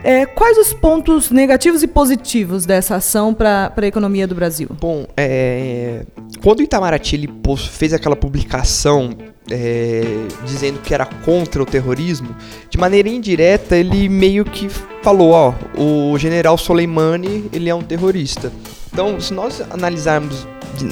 É, 0.05 0.23
quais 0.23 0.55
os 0.59 0.71
pontos 0.71 1.31
negativos 1.31 1.81
e 1.81 1.87
positivos 1.87 2.63
dessa 2.63 2.97
ação 2.97 3.33
para 3.33 3.73
a 3.75 3.87
economia 3.87 4.27
do 4.27 4.35
Brasil? 4.35 4.69
Bom, 4.79 5.07
é, 5.17 6.05
quando 6.43 6.59
o 6.59 6.61
Itamaraty 6.61 7.27
fez 7.71 7.91
aquela 7.91 8.15
publicação 8.15 9.17
é, 9.49 10.03
dizendo 10.45 10.79
que 10.79 10.93
era 10.93 11.07
contra 11.07 11.63
o 11.63 11.65
terrorismo, 11.65 12.35
de 12.69 12.77
maneira 12.77 13.09
indireta 13.09 13.75
ele 13.75 14.07
meio 14.07 14.45
que 14.45 14.69
falou, 15.01 15.31
ó, 15.31 15.55
o 15.75 16.15
general 16.19 16.55
Soleimani 16.55 17.49
ele 17.51 17.67
é 17.67 17.73
um 17.73 17.81
terrorista. 17.81 18.51
Então, 18.93 19.19
se 19.19 19.33
nós 19.33 19.59
analisarmos 19.71 20.47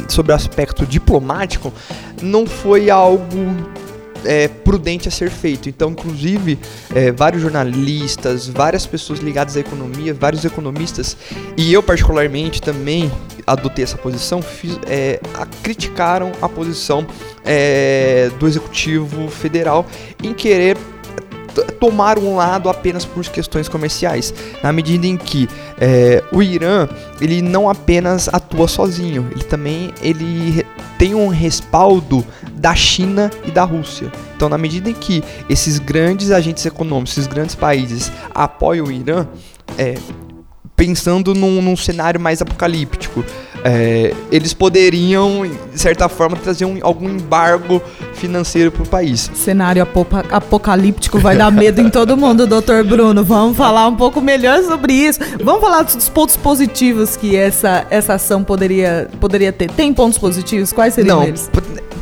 sobre 0.10 0.32
o 0.32 0.36
aspecto 0.36 0.88
diplomático, 0.88 1.71
não 2.19 2.47
foi 2.47 2.89
algo 2.89 3.28
é, 4.25 4.47
prudente 4.47 5.07
a 5.07 5.12
ser 5.12 5.29
feito. 5.29 5.69
Então, 5.69 5.91
inclusive, 5.91 6.57
é, 6.93 7.12
vários 7.12 7.41
jornalistas, 7.41 8.47
várias 8.47 8.86
pessoas 8.86 9.19
ligadas 9.19 9.57
à 9.57 9.59
economia, 9.59 10.13
vários 10.13 10.45
economistas, 10.45 11.17
e 11.57 11.73
eu 11.73 11.83
particularmente 11.83 12.62
também 12.62 13.12
adotei 13.45 13.83
essa 13.83 13.97
posição, 13.97 14.41
fiz, 14.41 14.79
é, 14.88 15.19
a, 15.33 15.45
criticaram 15.45 16.31
a 16.41 16.49
posição 16.49 17.05
é, 17.43 18.29
do 18.39 18.47
Executivo 18.47 19.27
Federal 19.29 19.86
em 20.23 20.33
querer 20.33 20.77
tomar 21.79 22.17
um 22.17 22.36
lado 22.36 22.69
apenas 22.69 23.05
por 23.05 23.23
questões 23.25 23.69
comerciais, 23.69 24.33
na 24.63 24.71
medida 24.71 25.05
em 25.05 25.17
que 25.17 25.47
é, 25.79 26.23
o 26.31 26.41
Irã 26.41 26.88
ele 27.21 27.41
não 27.41 27.69
apenas 27.69 28.27
atua 28.27 28.67
sozinho, 28.67 29.27
ele 29.31 29.43
também 29.43 29.93
ele 30.01 30.65
tem 31.04 31.13
um 31.13 31.28
respaldo 31.28 32.26
da 32.54 32.74
China 32.74 33.30
e 33.46 33.52
da 33.52 33.66
Rússia. 33.66 34.10
Então, 34.38 34.48
na 34.48 34.58
medida 34.58 34.89
em 34.89 34.94
que 34.94 35.22
esses 35.50 35.78
grandes 35.78 36.32
agentes 36.32 36.66
econômicos, 36.66 37.12
esses 37.12 37.28
grandes 37.28 37.56
países 37.56 38.10
apoiam 38.34 38.86
o 38.86 38.92
Irã, 38.92 39.28
é, 39.78 39.96
pensando 40.78 41.36
num, 41.36 41.62
num 41.62 41.76
cenário 41.76 42.22
mais 42.22 42.42
apocalíptico, 42.42 43.22
é, 43.63 44.13
eles 44.32 44.54
poderiam, 44.54 45.47
de 45.47 45.80
certa 45.80 46.10
forma, 46.10 46.36
trazer 46.36 46.65
um, 46.65 46.78
algum 46.82 47.10
embargo 47.10 47.82
financeiro 48.13 48.71
para 48.71 48.84
o 48.84 48.88
país. 48.88 49.32
Cenário 49.34 49.88
apocalíptico 50.32 51.17
vai 51.19 51.38
dar 51.38 51.52
medo 51.52 51.80
em 51.80 51.89
todo 51.89 52.17
mundo, 52.17 52.45
doutor 52.45 52.84
Bruno. 52.84 53.23
Vamos 53.23 53.56
falar 53.56 53.88
um 53.88 53.95
pouco 53.95 54.19
melhor 54.21 54.62
sobre 54.63 54.93
isso. 54.93 55.19
Vamos 55.43 55.62
falar 55.62 55.84
dos 55.84 56.10
pontos 56.10 56.36
positivos 56.36 57.15
que 57.15 57.36
essa, 57.36 57.86
essa 57.89 58.15
ação 58.15 58.43
poderia, 58.43 59.10
poderia 59.19 59.52
ter. 59.52 59.71
Tem 59.71 59.93
pontos 59.93 60.17
positivos? 60.17 60.73
Quais 60.73 60.93
seriam 60.93 61.19
Não, 61.19 61.28
eles? 61.28 61.49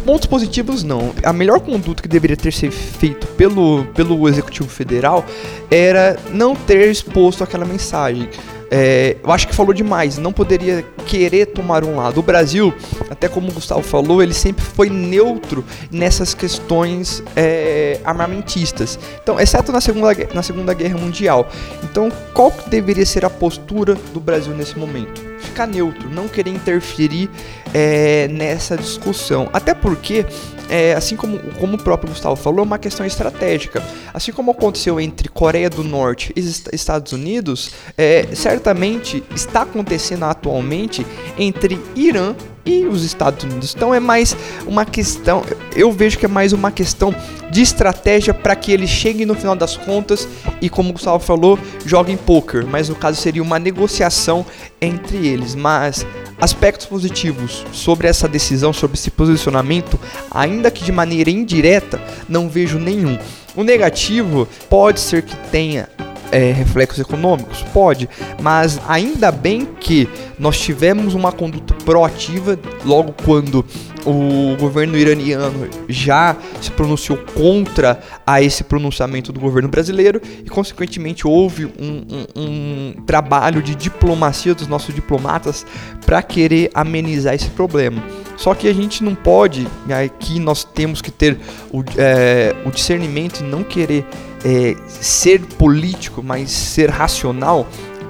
Pontos 0.05 0.25
positivos 0.25 0.83
não. 0.83 1.13
A 1.23 1.31
melhor 1.31 1.59
conduta 1.59 2.01
que 2.01 2.09
deveria 2.09 2.35
ter 2.35 2.51
sido 2.51 2.71
feito 2.71 3.27
pelo, 3.27 3.85
pelo 3.93 4.27
Executivo 4.27 4.67
Federal 4.67 5.23
era 5.69 6.17
não 6.31 6.55
ter 6.55 6.89
exposto 6.89 7.43
aquela 7.43 7.65
mensagem. 7.65 8.29
É, 8.73 9.17
eu 9.21 9.29
acho 9.29 9.49
que 9.49 9.53
falou 9.53 9.73
demais, 9.73 10.17
não 10.17 10.31
poderia 10.31 10.81
querer 11.05 11.47
tomar 11.47 11.83
um 11.83 11.97
lado. 11.97 12.21
O 12.21 12.23
Brasil, 12.23 12.73
até 13.09 13.27
como 13.27 13.49
o 13.49 13.51
Gustavo 13.51 13.81
falou, 13.81 14.23
ele 14.23 14.33
sempre 14.33 14.63
foi 14.63 14.89
neutro 14.89 15.65
nessas 15.91 16.33
questões 16.33 17.21
é, 17.35 17.99
armamentistas. 18.05 18.97
Então, 19.21 19.37
exceto 19.37 19.73
na 19.73 19.81
segunda, 19.81 20.15
na 20.33 20.41
segunda 20.41 20.73
Guerra 20.73 20.97
Mundial. 20.97 21.49
Então, 21.83 22.09
qual 22.33 22.49
que 22.49 22.69
deveria 22.69 23.05
ser 23.05 23.25
a 23.25 23.29
postura 23.29 23.95
do 24.13 24.21
Brasil 24.21 24.53
nesse 24.55 24.79
momento? 24.79 25.21
Ficar 25.39 25.67
neutro, 25.67 26.09
não 26.09 26.29
querer 26.29 26.51
interferir 26.51 27.29
é, 27.73 28.29
nessa 28.29 28.77
discussão. 28.77 29.49
Até 29.51 29.73
porque 29.73 30.25
é, 30.71 30.93
assim 30.93 31.17
como, 31.17 31.37
como 31.59 31.75
o 31.75 31.77
próprio 31.77 32.09
Gustavo 32.09 32.37
falou, 32.37 32.61
é 32.61 32.63
uma 32.63 32.79
questão 32.79 33.05
estratégica. 33.05 33.83
Assim 34.13 34.31
como 34.31 34.51
aconteceu 34.51 35.01
entre 35.01 35.27
Coreia 35.27 35.69
do 35.69 35.83
Norte 35.83 36.31
e 36.33 36.39
Estados 36.39 37.11
Unidos, 37.11 37.71
é, 37.97 38.25
certamente 38.33 39.21
está 39.35 39.63
acontecendo 39.63 40.23
atualmente 40.23 41.05
entre 41.37 41.77
Irã 41.93 42.33
e 42.65 42.85
os 42.85 43.03
Estados 43.03 43.43
Unidos. 43.43 43.73
Então 43.75 43.93
é 43.93 43.99
mais 43.99 44.35
uma 44.65 44.85
questão, 44.85 45.43
eu 45.75 45.91
vejo 45.91 46.17
que 46.17 46.25
é 46.25 46.29
mais 46.29 46.53
uma 46.53 46.71
questão 46.71 47.13
de 47.49 47.61
estratégia 47.61 48.33
para 48.33 48.55
que 48.55 48.71
eles 48.71 48.89
cheguem 48.89 49.25
no 49.25 49.35
final 49.35 49.55
das 49.55 49.75
contas 49.75 50.27
e, 50.61 50.69
como 50.69 50.89
o 50.89 50.93
Gustavo 50.93 51.19
falou, 51.19 51.59
joguem 51.85 52.15
poker. 52.15 52.65
Mas 52.65 52.87
no 52.87 52.95
caso 52.95 53.19
seria 53.19 53.43
uma 53.43 53.59
negociação 53.59 54.45
entre 54.79 55.27
eles. 55.27 55.53
Mas 55.53 56.05
aspectos 56.39 56.85
positivos 56.85 57.65
sobre 57.73 58.07
essa 58.07 58.27
decisão, 58.27 58.71
sobre 58.71 58.97
esse 58.97 59.11
posicionamento, 59.11 59.99
ainda 60.31 60.71
que 60.71 60.83
de 60.83 60.91
maneira 60.91 61.29
indireta, 61.29 62.01
não 62.29 62.47
vejo 62.47 62.79
nenhum. 62.79 63.17
O 63.55 63.63
negativo 63.63 64.47
pode 64.69 65.01
ser 65.01 65.23
que 65.23 65.35
tenha 65.49 65.89
é, 66.31 66.51
reflexos 66.51 66.99
econômicos? 66.99 67.61
Pode, 67.73 68.09
mas 68.41 68.79
ainda 68.87 69.31
bem 69.31 69.67
que 69.79 70.09
nós 70.39 70.59
tivemos 70.59 71.13
uma 71.13 71.31
conduta 71.31 71.73
proativa 71.85 72.57
logo 72.83 73.13
quando 73.23 73.65
o 74.05 74.55
governo 74.57 74.97
iraniano 74.97 75.67
já 75.87 76.35
se 76.61 76.71
pronunciou 76.71 77.17
contra 77.35 77.99
a 78.25 78.41
esse 78.41 78.63
pronunciamento 78.63 79.31
do 79.31 79.39
governo 79.39 79.69
brasileiro 79.69 80.21
e 80.43 80.49
consequentemente 80.49 81.27
houve 81.27 81.65
um, 81.65 82.05
um, 82.09 82.25
um 82.35 82.93
trabalho 83.05 83.61
de 83.61 83.75
diplomacia 83.75 84.55
dos 84.55 84.67
nossos 84.67 84.93
diplomatas 84.93 85.65
para 86.05 86.21
querer 86.21 86.71
amenizar 86.73 87.35
esse 87.35 87.49
problema. 87.49 88.01
Só 88.37 88.55
que 88.55 88.67
a 88.67 88.73
gente 88.73 89.03
não 89.03 89.13
pode, 89.13 89.67
aqui 90.03 90.39
nós 90.39 90.63
temos 90.63 91.01
que 91.01 91.11
ter 91.11 91.37
o, 91.71 91.83
é, 91.97 92.55
o 92.65 92.71
discernimento 92.71 93.41
e 93.41 93.43
não 93.43 93.63
querer 93.63 94.05
é, 94.43 94.75
ser 94.87 95.39
político, 95.41 96.21
mas 96.23 96.51
ser 96.51 96.89
racional, 96.89 97.67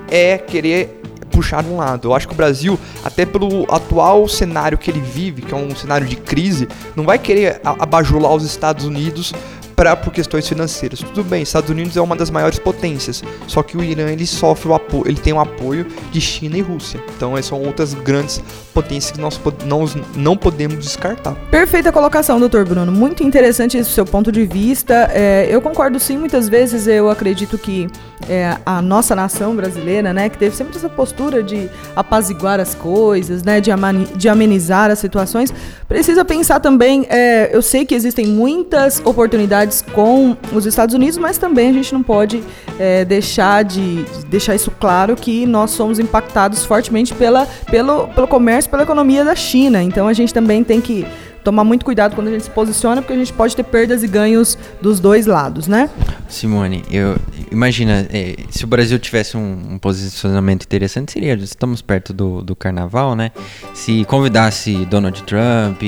é 0.10 0.38
querer 0.38 1.02
puxar 1.32 1.66
um 1.66 1.78
lado. 1.78 2.10
Eu 2.10 2.14
acho 2.14 2.28
que 2.28 2.34
o 2.34 2.38
Brasil, 2.38 2.78
até 3.04 3.26
pelo 3.26 3.64
atual 3.74 4.28
cenário 4.28 4.78
que 4.78 4.92
ele 4.92 5.00
vive, 5.00 5.42
que 5.42 5.54
é 5.54 5.58
um 5.58 5.76
cenário 5.76 6.06
de 6.06 6.18
crise, 6.18 6.68
não 6.96 7.06
vai 7.06 7.18
querer 7.18 7.62
abajular 7.64 8.34
os 8.34 8.44
Estados 8.44 8.86
Unidos 8.86 9.34
para 9.76 9.96
por 9.96 10.12
questões 10.12 10.48
financeiras. 10.48 11.00
Tudo 11.00 11.24
bem, 11.24 11.44
Estados 11.44 11.70
Unidos 11.70 11.98
é 11.98 12.02
uma 12.02 12.16
das 12.16 12.30
maiores 12.30 12.60
potências, 12.60 13.24
só 13.48 13.64
que 13.64 13.78
o 13.78 13.84
Irã 13.84 14.10
ele 14.10 14.26
sofre 14.28 14.70
o 14.70 14.74
apoio, 14.74 15.08
ele 15.08 15.20
tem 15.20 15.34
o 15.34 15.40
apoio 15.40 15.86
de 16.12 16.22
China 16.22 16.58
e 16.58 16.62
Rússia. 16.62 17.02
Então, 17.16 17.42
são 17.42 17.62
outras 17.62 17.94
grandes 17.94 18.42
potências 18.74 19.12
que 19.12 19.20
nós 19.20 19.40
não, 19.66 19.86
não 20.16 20.38
podemos 20.38 20.84
descartar. 20.84 21.36
Perfeita 21.50 21.92
colocação, 21.92 22.40
doutor 22.40 22.66
Bruno. 22.66 22.92
Muito 22.92 23.24
interessante 23.24 23.78
esse 23.78 23.90
seu 23.90 24.06
ponto 24.06 24.32
de 24.32 24.46
vista. 24.46 25.10
É, 25.14 25.48
eu 25.50 25.62
concordo 25.62 26.00
sim, 26.00 26.18
muitas 26.18 26.48
vezes 26.48 26.88
eu 26.88 27.10
acredito 27.10 27.58
que 27.58 27.90
é, 28.30 28.58
a 28.66 28.82
nossa 28.82 29.16
nação 29.16 29.56
brasileira, 29.56 30.14
né, 30.14 30.30
que 30.30 30.38
teve 30.38 30.56
sempre 30.56 30.76
essa 30.78 30.90
postura 30.90 31.44
de 31.44 31.70
apaziguar 31.96 32.60
as 32.60 32.76
coisas, 32.76 33.44
né, 33.44 33.62
de, 33.62 33.72
de 34.16 34.30
amenizar 34.30 34.90
as 34.90 35.00
situações, 35.00 35.54
precisa 35.88 36.24
pensar 36.24 36.60
também. 36.60 37.06
É, 37.10 37.50
eu 37.56 37.62
sei 37.62 37.86
que 37.86 37.96
existem 37.96 38.28
muitas 38.28 39.02
oportunidades 39.04 39.82
com 39.82 40.36
os 40.54 40.66
Estados 40.66 40.96
Unidos, 40.96 41.18
mas 41.18 41.38
também 41.38 41.70
a 41.70 41.74
gente 41.74 41.94
não 41.94 42.04
pode 42.04 42.44
é, 42.80 43.06
deixar 43.06 43.64
de 43.64 44.06
deixar 44.28 44.56
isso 44.56 44.72
claro 44.72 45.16
que 45.16 45.46
nós 45.46 45.72
somos 45.72 46.00
impactados 46.00 46.66
fortemente 46.66 47.14
pela, 47.14 47.46
pelo, 47.70 48.08
pelo 48.10 48.28
comércio, 48.28 48.70
pela 48.70 48.84
economia 48.84 49.24
da 49.24 49.36
China. 49.36 49.84
Então 49.84 50.08
a 50.08 50.14
gente 50.14 50.34
também 50.34 50.64
tem 50.64 50.80
que 50.80 51.06
tomar 51.44 51.64
muito 51.64 51.84
cuidado 51.84 52.16
quando 52.16 52.28
a 52.28 52.32
gente 52.32 52.44
se 52.44 52.50
posiciona, 52.50 53.02
porque 53.02 53.14
a 53.14 53.18
gente 53.18 53.34
pode 53.34 53.56
ter 53.56 53.64
perdas 53.64 54.04
e 54.04 54.08
ganhos 54.08 54.58
dos 54.82 55.00
dois 55.00 55.26
lados, 55.26 55.68
né? 55.68 55.90
Simone, 56.28 56.84
eu 56.92 57.16
imagina 57.52 58.08
é, 58.12 58.36
se 58.50 58.64
o 58.64 58.68
Brasil 58.68 58.98
tivesse 58.98 59.36
um, 59.38 59.74
um, 59.74 59.78
posicionamento 59.78 60.64
interessante, 60.64 61.12
seria 61.12 61.34
estamos 61.34 61.82
perto 61.82 62.14
do, 62.14 62.42
do 62.42 62.56
Carnaval, 62.56 63.16
né? 63.16 63.32
Se 63.74 64.06
convidasse 64.06 64.86
Donald 64.86 65.22
Trump, 65.24 65.82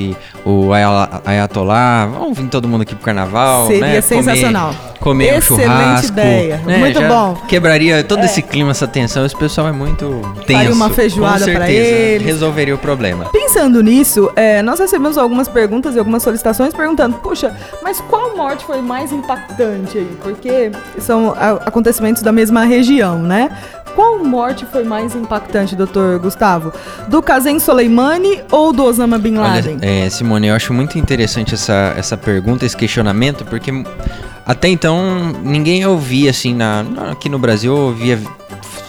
o 0.45 0.71
Ayatollah, 1.25 2.07
vamos 2.07 2.37
vir 2.37 2.49
todo 2.49 2.67
mundo 2.67 2.81
aqui 2.81 2.95
pro 2.95 3.05
Carnaval, 3.05 3.67
seria 3.67 3.81
né? 3.81 4.01
sensacional. 4.01 4.73
Comer, 4.73 4.92
comer 5.03 5.37
Excelente 5.37 5.67
um 5.67 5.73
churrasco, 5.73 6.07
ideia, 6.07 6.61
né? 6.65 6.77
muito 6.77 6.99
Já 6.99 7.07
bom. 7.09 7.35
Quebraria 7.45 8.03
todo 8.05 8.21
É. 8.21 8.25
esse 8.25 8.41
clima, 8.41 8.71
essa 8.71 8.87
tensão. 8.87 9.25
Esse 9.25 9.35
pessoal 9.35 9.67
é 9.67 9.71
muito 9.73 10.21
tenso. 10.47 10.59
Faria 10.61 10.73
uma 10.73 10.89
feijoada 10.89 11.43
certeza, 11.43 11.71
eles. 11.71 12.25
Resolveria 12.25 12.73
o 12.73 12.77
problema. 12.77 13.25
Pensando 13.25 13.83
nisso, 13.83 14.31
é, 14.33 14.61
nós 14.61 14.79
recebemos 14.79 15.17
algumas 15.17 15.49
perguntas 15.49 15.95
e 15.95 15.99
algumas 15.99 16.23
solicitações 16.23 16.73
perguntando: 16.73 17.17
puxa, 17.17 17.53
mas 17.83 17.99
qual 17.99 18.37
morte 18.37 18.63
foi 18.63 18.81
mais 18.81 19.11
impactante 19.11 19.97
aí? 19.97 20.17
Porque 20.23 20.71
são 20.99 21.35
acontecimentos 21.65 22.21
da 22.23 22.31
mesma 22.31 22.63
região, 22.63 23.19
né? 23.19 23.49
Qual 23.95 24.23
morte 24.23 24.65
foi 24.71 24.83
mais 24.83 25.13
impactante, 25.15 25.75
doutor 25.75 26.17
Gustavo? 26.17 26.73
Do 27.09 27.21
Qasem 27.21 27.59
Soleimani 27.59 28.41
ou 28.49 28.73
do 28.73 28.83
Osama 28.85 29.19
Bin 29.19 29.35
Laden? 29.35 29.77
Olha, 29.81 29.85
é, 30.05 30.09
Simone, 30.09 30.47
eu 30.47 30.55
acho 30.55 30.73
muito 30.73 30.97
interessante 30.97 31.53
essa, 31.53 31.93
essa 31.95 32.17
pergunta, 32.17 32.65
esse 32.65 32.75
questionamento, 32.75 33.45
porque 33.45 33.71
até 34.45 34.67
então 34.67 35.31
ninguém 35.43 35.85
ouvia 35.85 36.29
assim, 36.29 36.53
na, 36.53 36.85
aqui 37.11 37.29
no 37.29 37.39
Brasil 37.39 37.75
ouvia 37.75 38.19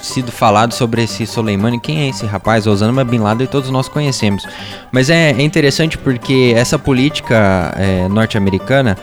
sido 0.02 0.30
falado 0.30 0.72
sobre 0.74 1.02
esse 1.02 1.26
Soleimani, 1.26 1.80
quem 1.80 2.02
é 2.02 2.08
esse 2.08 2.26
rapaz, 2.26 2.66
Osama 2.66 3.02
Bin 3.04 3.18
Laden, 3.18 3.46
todos 3.46 3.70
nós 3.70 3.88
conhecemos. 3.88 4.46
Mas 4.92 5.08
é, 5.08 5.30
é 5.30 5.42
interessante 5.42 5.96
porque 5.96 6.52
essa 6.54 6.78
política 6.78 7.72
é, 7.76 8.06
norte-americana, 8.08 8.98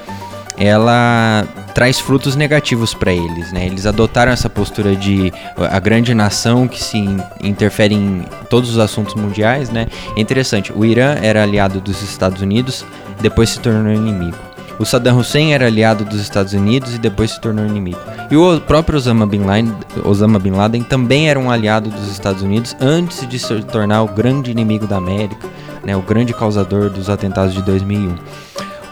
ela 0.58 1.48
traz 1.74 2.00
frutos 2.00 2.36
negativos 2.36 2.94
para 2.94 3.12
eles, 3.12 3.52
né? 3.52 3.66
Eles 3.66 3.88
adotaram 3.88 4.32
essa 4.32 4.50
postura 4.50 4.96
de 4.96 5.34
a 5.58 5.80
grande 5.80 6.14
nação 6.14 6.68
que 6.68 6.84
se 6.84 6.98
in- 6.98 7.20
interfere 7.42 7.96
em 7.96 8.24
todos 8.50 8.70
os 8.70 8.78
assuntos 8.78 9.16
mundiais, 9.16 9.70
né? 9.72 9.88
É 10.16 10.22
interessante. 10.22 10.72
O 10.76 10.86
Irã 10.86 11.16
era 11.22 11.42
aliado 11.42 11.82
dos 11.82 12.04
Estados 12.04 12.42
Unidos, 12.42 12.86
depois 13.22 13.50
se 13.50 13.60
tornou 13.60 13.92
inimigo. 13.92 14.38
O 14.82 14.86
Saddam 14.86 15.20
Hussein 15.20 15.54
era 15.54 15.68
aliado 15.68 16.04
dos 16.04 16.20
Estados 16.20 16.54
Unidos 16.54 16.96
e 16.96 16.98
depois 16.98 17.30
se 17.30 17.40
tornou 17.40 17.64
inimigo. 17.64 18.00
E 18.32 18.36
o 18.36 18.60
próprio 18.60 18.98
Osama 18.98 19.28
Bin 19.28 19.44
Laden, 19.44 19.72
Osama 20.04 20.40
Bin 20.40 20.54
Laden 20.54 20.82
também 20.82 21.30
era 21.30 21.40
um 21.40 21.52
aliado 21.52 21.92
dos 21.92 22.12
Estados 22.12 22.42
Unidos 22.42 22.76
antes 22.82 23.30
de 23.30 23.38
se 23.38 23.62
tornar 23.66 24.02
o 24.02 24.08
grande 24.08 24.50
inimigo 24.50 24.88
da 24.88 24.98
América, 24.98 25.48
né? 25.84 25.96
O 25.96 26.02
grande 26.02 26.34
causador 26.34 26.90
dos 26.90 27.12
atentados 27.12 27.54
de 27.54 27.62
2001. 27.62 28.16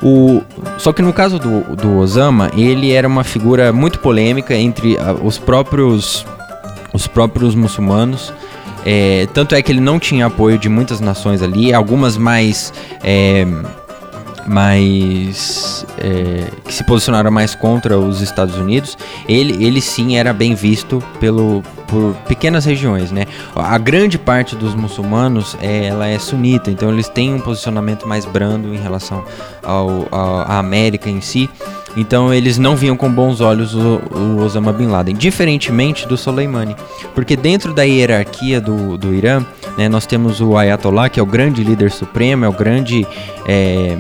O, 0.04 0.43
só 0.78 0.93
que 0.93 1.02
no 1.02 1.12
caso 1.12 1.39
do, 1.39 1.75
do 1.75 1.97
Osama, 1.97 2.52
ele 2.56 2.91
era 2.91 3.08
uma 3.08 3.23
figura 3.23 3.73
muito 3.73 3.97
polêmica 3.97 4.54
entre 4.54 4.95
ah, 4.99 5.13
os 5.13 5.39
próprios 5.39 6.23
os 6.93 7.08
próprios 7.08 7.56
muçulmanos. 7.56 8.32
É, 8.86 9.28
tanto 9.34 9.56
é 9.56 9.62
que 9.63 9.71
ele 9.71 9.82
não 9.82 9.99
tinha 9.99 10.28
apoio 10.28 10.60
de 10.60 10.69
muitas 10.69 10.99
nações 10.99 11.41
ali, 11.41 11.73
algumas 11.73 12.15
mais 12.15 12.71
é, 13.04 13.45
mais 14.47 15.86
é, 15.97 16.45
que 16.65 16.73
se 16.73 16.84
posicionaram 16.84 17.32
mais 17.32 17.56
contra 17.56 17.97
os 17.97 18.21
Estados 18.21 18.56
Unidos. 18.56 18.97
Ele, 19.28 19.63
ele 19.63 19.82
sim 19.82 20.17
era 20.17 20.34
bem 20.34 20.56
visto 20.56 21.04
pelo 21.19 21.63
por 21.88 22.13
pequenas 22.28 22.65
regiões, 22.65 23.12
né? 23.12 23.25
A 23.56 23.75
grande 23.80 24.19
parte 24.19 24.56
dos 24.56 24.75
muçulmanos 24.75 25.58
é, 25.60 25.88
ela 25.88 26.08
é 26.08 26.19
sunita, 26.19 26.69
então 26.69 26.91
eles 26.91 27.10
têm 27.10 27.34
um 27.34 27.39
posicionamento 27.39 28.08
mais 28.08 28.25
brando 28.25 28.75
em 28.75 28.78
relação 28.78 29.23
ao, 29.63 30.08
ao- 30.12 30.41
à 30.41 30.60
América 30.60 31.10
em 31.10 31.19
si. 31.19 31.49
Então 31.97 32.32
eles 32.32 32.60
não 32.60 32.75
viam 32.75 32.95
com 32.95 33.12
bons 33.12 33.41
olhos 33.41 33.73
o, 33.73 33.99
o 34.15 34.43
Osama 34.43 34.71
Bin 34.71 34.86
Laden, 34.86 35.15
diferentemente 35.15 36.08
do 36.08 36.15
Soleimani, 36.15 36.75
porque 37.15 37.36
dentro 37.36 37.73
da 37.73 37.82
hierarquia 37.82 38.62
do, 38.62 38.95
do 38.95 39.12
Irã, 39.12 39.43
né, 39.75 39.89
nós 39.89 40.06
temos 40.06 40.39
o 40.39 40.56
Ayatollah, 40.56 41.10
que 41.10 41.19
é 41.19 41.23
o 41.23 41.25
grande 41.25 41.63
líder 41.63 41.89
supremo, 41.89 42.45
é 42.45 42.47
o 42.47 42.54
grande 42.54 43.08
é, 43.47 43.97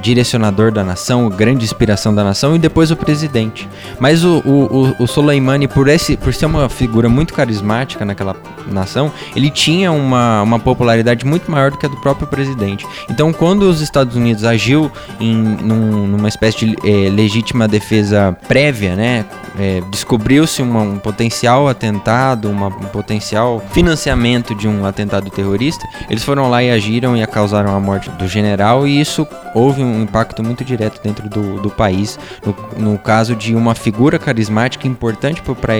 direcionador 0.00 0.72
da 0.72 0.82
nação, 0.82 1.28
grande 1.28 1.64
inspiração 1.64 2.14
da 2.14 2.24
nação, 2.24 2.56
e 2.56 2.58
depois 2.58 2.90
o 2.90 2.96
presidente. 2.96 3.68
Mas 3.98 4.24
o, 4.24 4.38
o, 4.44 5.02
o, 5.02 5.06
Soleimani, 5.06 5.68
por, 5.68 5.88
esse, 5.88 6.16
por 6.16 6.32
ser 6.32 6.46
uma 6.46 6.68
figura 6.68 7.08
muito 7.08 7.34
carismática 7.34 8.04
naquela 8.04 8.36
nação, 8.66 9.12
ele 9.36 9.50
tinha 9.50 9.92
uma, 9.92 10.42
uma 10.42 10.58
popularidade 10.58 11.24
muito 11.24 11.50
maior 11.50 11.70
do 11.70 11.78
que 11.78 11.86
a 11.86 11.88
do 11.88 11.96
próprio 11.98 12.26
presidente. 12.26 12.86
Então, 13.10 13.32
quando 13.32 13.62
os 13.62 13.80
Estados 13.80 14.16
Unidos 14.16 14.44
agiu 14.44 14.90
em 15.20 15.34
num, 15.34 16.06
numa 16.06 16.28
espécie 16.28 16.66
de 16.66 16.76
é, 16.84 17.10
legítima 17.10 17.68
defesa 17.68 18.36
prévia, 18.48 18.96
né? 18.96 19.24
É, 19.58 19.82
descobriu-se 19.90 20.62
um 20.62 20.98
potencial 20.98 21.68
atentado, 21.68 22.50
uma, 22.50 22.68
um 22.68 22.86
potencial 22.86 23.62
financiamento 23.72 24.54
de 24.54 24.66
um 24.66 24.86
atentado 24.86 25.30
terrorista, 25.30 25.86
eles 26.08 26.24
foram 26.24 26.48
lá 26.48 26.62
e 26.62 26.70
agiram 26.70 27.16
e 27.16 27.26
causaram 27.26 27.74
a 27.76 27.80
morte 27.80 28.10
do 28.10 28.26
general 28.26 28.86
e 28.86 29.00
isso 29.00 29.26
houve 29.54 29.82
um 29.82 30.02
impacto 30.02 30.42
muito 30.42 30.64
direto 30.64 31.02
dentro 31.02 31.28
do, 31.28 31.60
do 31.60 31.70
país, 31.70 32.18
no, 32.44 32.92
no 32.92 32.98
caso 32.98 33.36
de 33.36 33.54
uma 33.54 33.74
figura 33.74 34.18
carismática 34.18 34.88
importante 34.88 35.42
para 35.42 35.74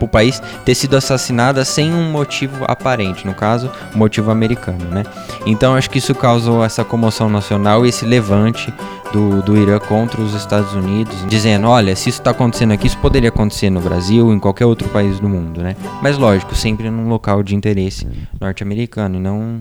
o 0.00 0.08
país 0.08 0.42
ter 0.64 0.74
sido 0.74 0.96
assassinada 0.96 1.64
sem 1.64 1.92
um 1.92 2.10
motivo 2.10 2.64
aparente, 2.68 3.26
no 3.26 3.34
caso, 3.34 3.70
um 3.94 3.98
motivo 3.98 4.30
americano, 4.30 4.84
né? 4.90 5.02
Então 5.46 5.74
acho 5.74 5.88
que 5.88 5.98
isso 5.98 6.14
causou 6.14 6.64
essa 6.64 6.84
comoção 6.84 7.28
nacional 7.28 7.84
e 7.84 7.88
esse 7.88 8.04
levante 8.04 8.72
do, 9.14 9.40
do 9.42 9.56
Irã 9.56 9.78
contra 9.78 10.20
os 10.20 10.34
Estados 10.34 10.74
Unidos, 10.74 11.24
dizendo, 11.28 11.68
olha, 11.68 11.94
se 11.94 12.08
isso 12.08 12.20
está 12.20 12.32
acontecendo 12.32 12.72
aqui, 12.72 12.88
isso 12.88 12.98
poderia 12.98 13.28
acontecer 13.28 13.70
no 13.70 13.80
Brasil, 13.80 14.32
em 14.32 14.40
qualquer 14.40 14.66
outro 14.66 14.88
país 14.88 15.20
do 15.20 15.28
mundo, 15.28 15.62
né? 15.62 15.76
Mas 16.02 16.18
lógico, 16.18 16.52
sempre 16.56 16.90
num 16.90 17.08
local 17.08 17.40
de 17.40 17.54
interesse 17.54 18.08
norte-americano 18.40 19.14
e 19.14 19.20
não 19.20 19.60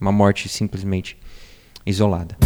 uma 0.00 0.10
morte 0.10 0.48
simplesmente 0.48 1.16
isolada. 1.86 2.36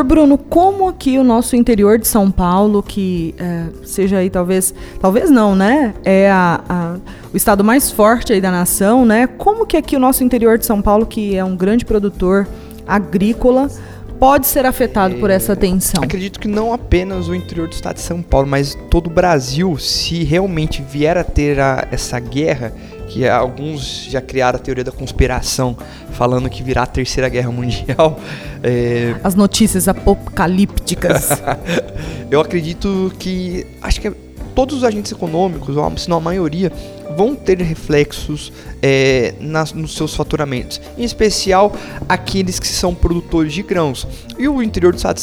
Doutor 0.00 0.04
Bruno, 0.04 0.38
como 0.38 0.88
aqui 0.88 1.18
o 1.18 1.24
nosso 1.24 1.54
interior 1.54 1.98
de 1.98 2.08
São 2.08 2.30
Paulo, 2.30 2.82
que 2.82 3.34
é, 3.38 3.66
seja 3.84 4.16
aí 4.16 4.30
talvez, 4.30 4.72
talvez 4.98 5.30
não, 5.30 5.54
né? 5.54 5.92
É 6.02 6.30
a, 6.30 6.60
a, 6.66 6.96
o 7.30 7.36
estado 7.36 7.62
mais 7.62 7.90
forte 7.90 8.32
aí 8.32 8.40
da 8.40 8.50
nação, 8.50 9.04
né? 9.04 9.26
Como 9.26 9.66
que 9.66 9.76
aqui 9.76 9.96
o 9.96 9.98
nosso 9.98 10.24
interior 10.24 10.56
de 10.56 10.64
São 10.64 10.80
Paulo, 10.80 11.04
que 11.04 11.36
é 11.36 11.44
um 11.44 11.54
grande 11.54 11.84
produtor 11.84 12.48
agrícola, 12.86 13.68
pode 14.18 14.46
ser 14.46 14.64
afetado 14.64 15.16
por 15.16 15.28
essa 15.28 15.54
tensão? 15.54 16.02
Acredito 16.02 16.40
que 16.40 16.48
não 16.48 16.72
apenas 16.72 17.28
o 17.28 17.34
interior 17.34 17.68
do 17.68 17.72
estado 17.74 17.96
de 17.96 18.02
São 18.02 18.22
Paulo, 18.22 18.46
mas 18.46 18.74
todo 18.88 19.08
o 19.08 19.10
Brasil, 19.10 19.76
se 19.76 20.24
realmente 20.24 20.80
vier 20.80 21.18
a 21.18 21.24
ter 21.24 21.60
a, 21.60 21.86
essa 21.90 22.18
guerra, 22.18 22.72
que 23.10 23.28
alguns 23.28 24.04
já 24.08 24.20
criaram 24.20 24.56
a 24.56 24.62
teoria 24.62 24.84
da 24.84 24.92
conspiração, 24.92 25.76
falando 26.12 26.48
que 26.48 26.62
virá 26.62 26.84
a 26.84 26.86
terceira 26.86 27.28
guerra 27.28 27.50
mundial. 27.50 28.18
É... 28.62 29.16
As 29.24 29.34
notícias 29.34 29.88
apocalípticas. 29.88 31.30
Eu 32.30 32.42
acredito 32.42 33.10
que 33.18 33.66
acho 33.80 34.02
que 34.02 34.08
é, 34.08 34.12
todos 34.54 34.76
os 34.76 34.84
agentes 34.84 35.10
econômicos, 35.10 35.78
ou 35.78 35.96
se 35.96 36.10
não 36.10 36.18
a 36.18 36.20
maioria, 36.20 36.70
vão 37.16 37.34
ter 37.34 37.58
reflexos 37.62 38.52
é, 38.82 39.32
nas, 39.40 39.72
nos 39.72 39.94
seus 39.94 40.14
faturamentos, 40.14 40.78
em 40.98 41.04
especial 41.04 41.74
aqueles 42.06 42.60
que 42.60 42.68
são 42.68 42.94
produtores 42.94 43.54
de 43.54 43.62
grãos. 43.62 44.06
E 44.38 44.46
o 44.46 44.62
interior 44.62 44.92
do 44.92 44.98
estado 44.98 45.18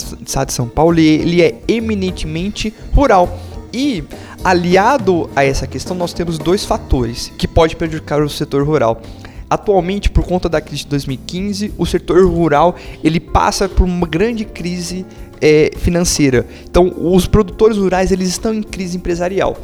de 0.47 0.53
São 0.53 0.67
Paulo 0.67 0.97
ele 0.99 1.43
é 1.43 1.59
eminentemente 1.67 2.73
rural. 2.95 3.39
E 3.73 4.03
aliado 4.43 5.29
a 5.35 5.43
essa 5.43 5.67
questão, 5.67 5.95
nós 5.95 6.13
temos 6.13 6.37
dois 6.37 6.65
fatores 6.65 7.31
que 7.37 7.47
podem 7.47 7.75
prejudicar 7.75 8.21
o 8.21 8.29
setor 8.29 8.65
rural. 8.65 9.01
Atualmente, 9.49 10.09
por 10.09 10.25
conta 10.25 10.49
da 10.49 10.59
crise 10.59 10.83
de 10.83 10.89
2015, 10.89 11.73
o 11.77 11.85
setor 11.85 12.25
rural 12.25 12.75
ele 13.03 13.19
passa 13.19 13.69
por 13.69 13.85
uma 13.85 14.05
grande 14.05 14.43
crise 14.43 15.05
é, 15.41 15.71
financeira. 15.77 16.45
Então, 16.69 16.93
os 16.97 17.27
produtores 17.27 17.77
rurais 17.77 18.11
eles 18.11 18.27
estão 18.27 18.53
em 18.53 18.61
crise 18.61 18.97
empresarial. 18.97 19.57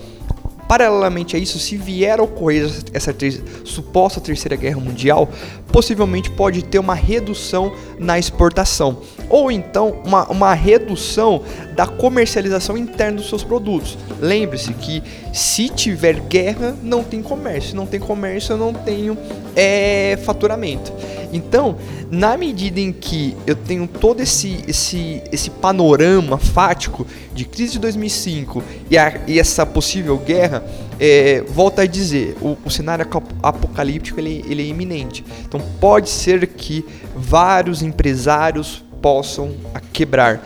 Paralelamente 0.68 1.36
a 1.36 1.40
isso, 1.40 1.60
se 1.60 1.76
vier 1.76 2.20
a 2.20 2.24
ocorrer 2.24 2.72
essa 2.94 3.14
ter 3.14 3.44
suposta 3.66 4.22
terceira 4.22 4.56
guerra 4.56 4.80
mundial, 4.80 5.30
possivelmente 5.68 6.32
pode 6.32 6.64
ter 6.64 6.80
uma 6.80 6.96
redução 6.96 7.74
na 8.00 8.18
exportação, 8.18 8.98
ou 9.34 9.52
então 9.52 10.00
uma, 10.06 10.28
uma 10.28 10.54
redução 10.54 11.42
da 11.76 11.88
comercialização 11.88 12.78
interna 12.78 13.18
dos 13.18 13.28
seus 13.28 13.44
produtos. 13.44 13.98
Lembre-se 14.22 14.72
que 14.76 15.02
se 15.34 15.70
tiver 15.70 16.20
guerra, 16.20 16.76
não 16.84 17.04
tem 17.04 17.24
comércio, 17.24 17.72
se 17.72 17.76
não 17.76 17.88
tem 17.88 18.00
comércio, 18.00 18.54
eu 18.54 18.58
não 18.60 18.72
tenho 18.72 19.18
é, 19.56 20.20
faturamento. 20.24 20.94
Então, 21.34 21.78
na 22.12 22.38
medida 22.38 22.80
em 22.80 22.94
que 22.94 23.36
eu 23.48 23.56
tenho 23.56 23.88
todo 23.88 24.22
esse, 24.22 24.64
esse, 24.68 25.24
esse 25.32 25.50
panorama 25.50 26.38
fático 26.38 27.08
de 27.34 27.44
crise 27.44 27.74
de 27.74 27.80
2005 27.80 28.64
e, 28.92 29.00
a, 29.00 29.20
e 29.26 29.40
essa 29.40 29.66
possível 29.66 30.16
guerra, 30.16 30.64
é, 31.00 31.42
volta 31.42 31.82
a 31.82 31.88
dizer, 31.88 32.38
o, 32.40 32.56
o 32.64 32.70
cenário 32.70 33.04
apocalíptico 33.42 34.20
ele, 34.20 34.46
ele 34.48 34.62
é 34.62 34.66
iminente. 34.68 35.26
Então, 35.44 35.60
pode 35.80 36.12
ser 36.12 36.46
que 36.46 36.86
vários 37.16 37.82
empresários 37.82 38.84
possam 39.04 39.54
quebrar. 39.92 40.44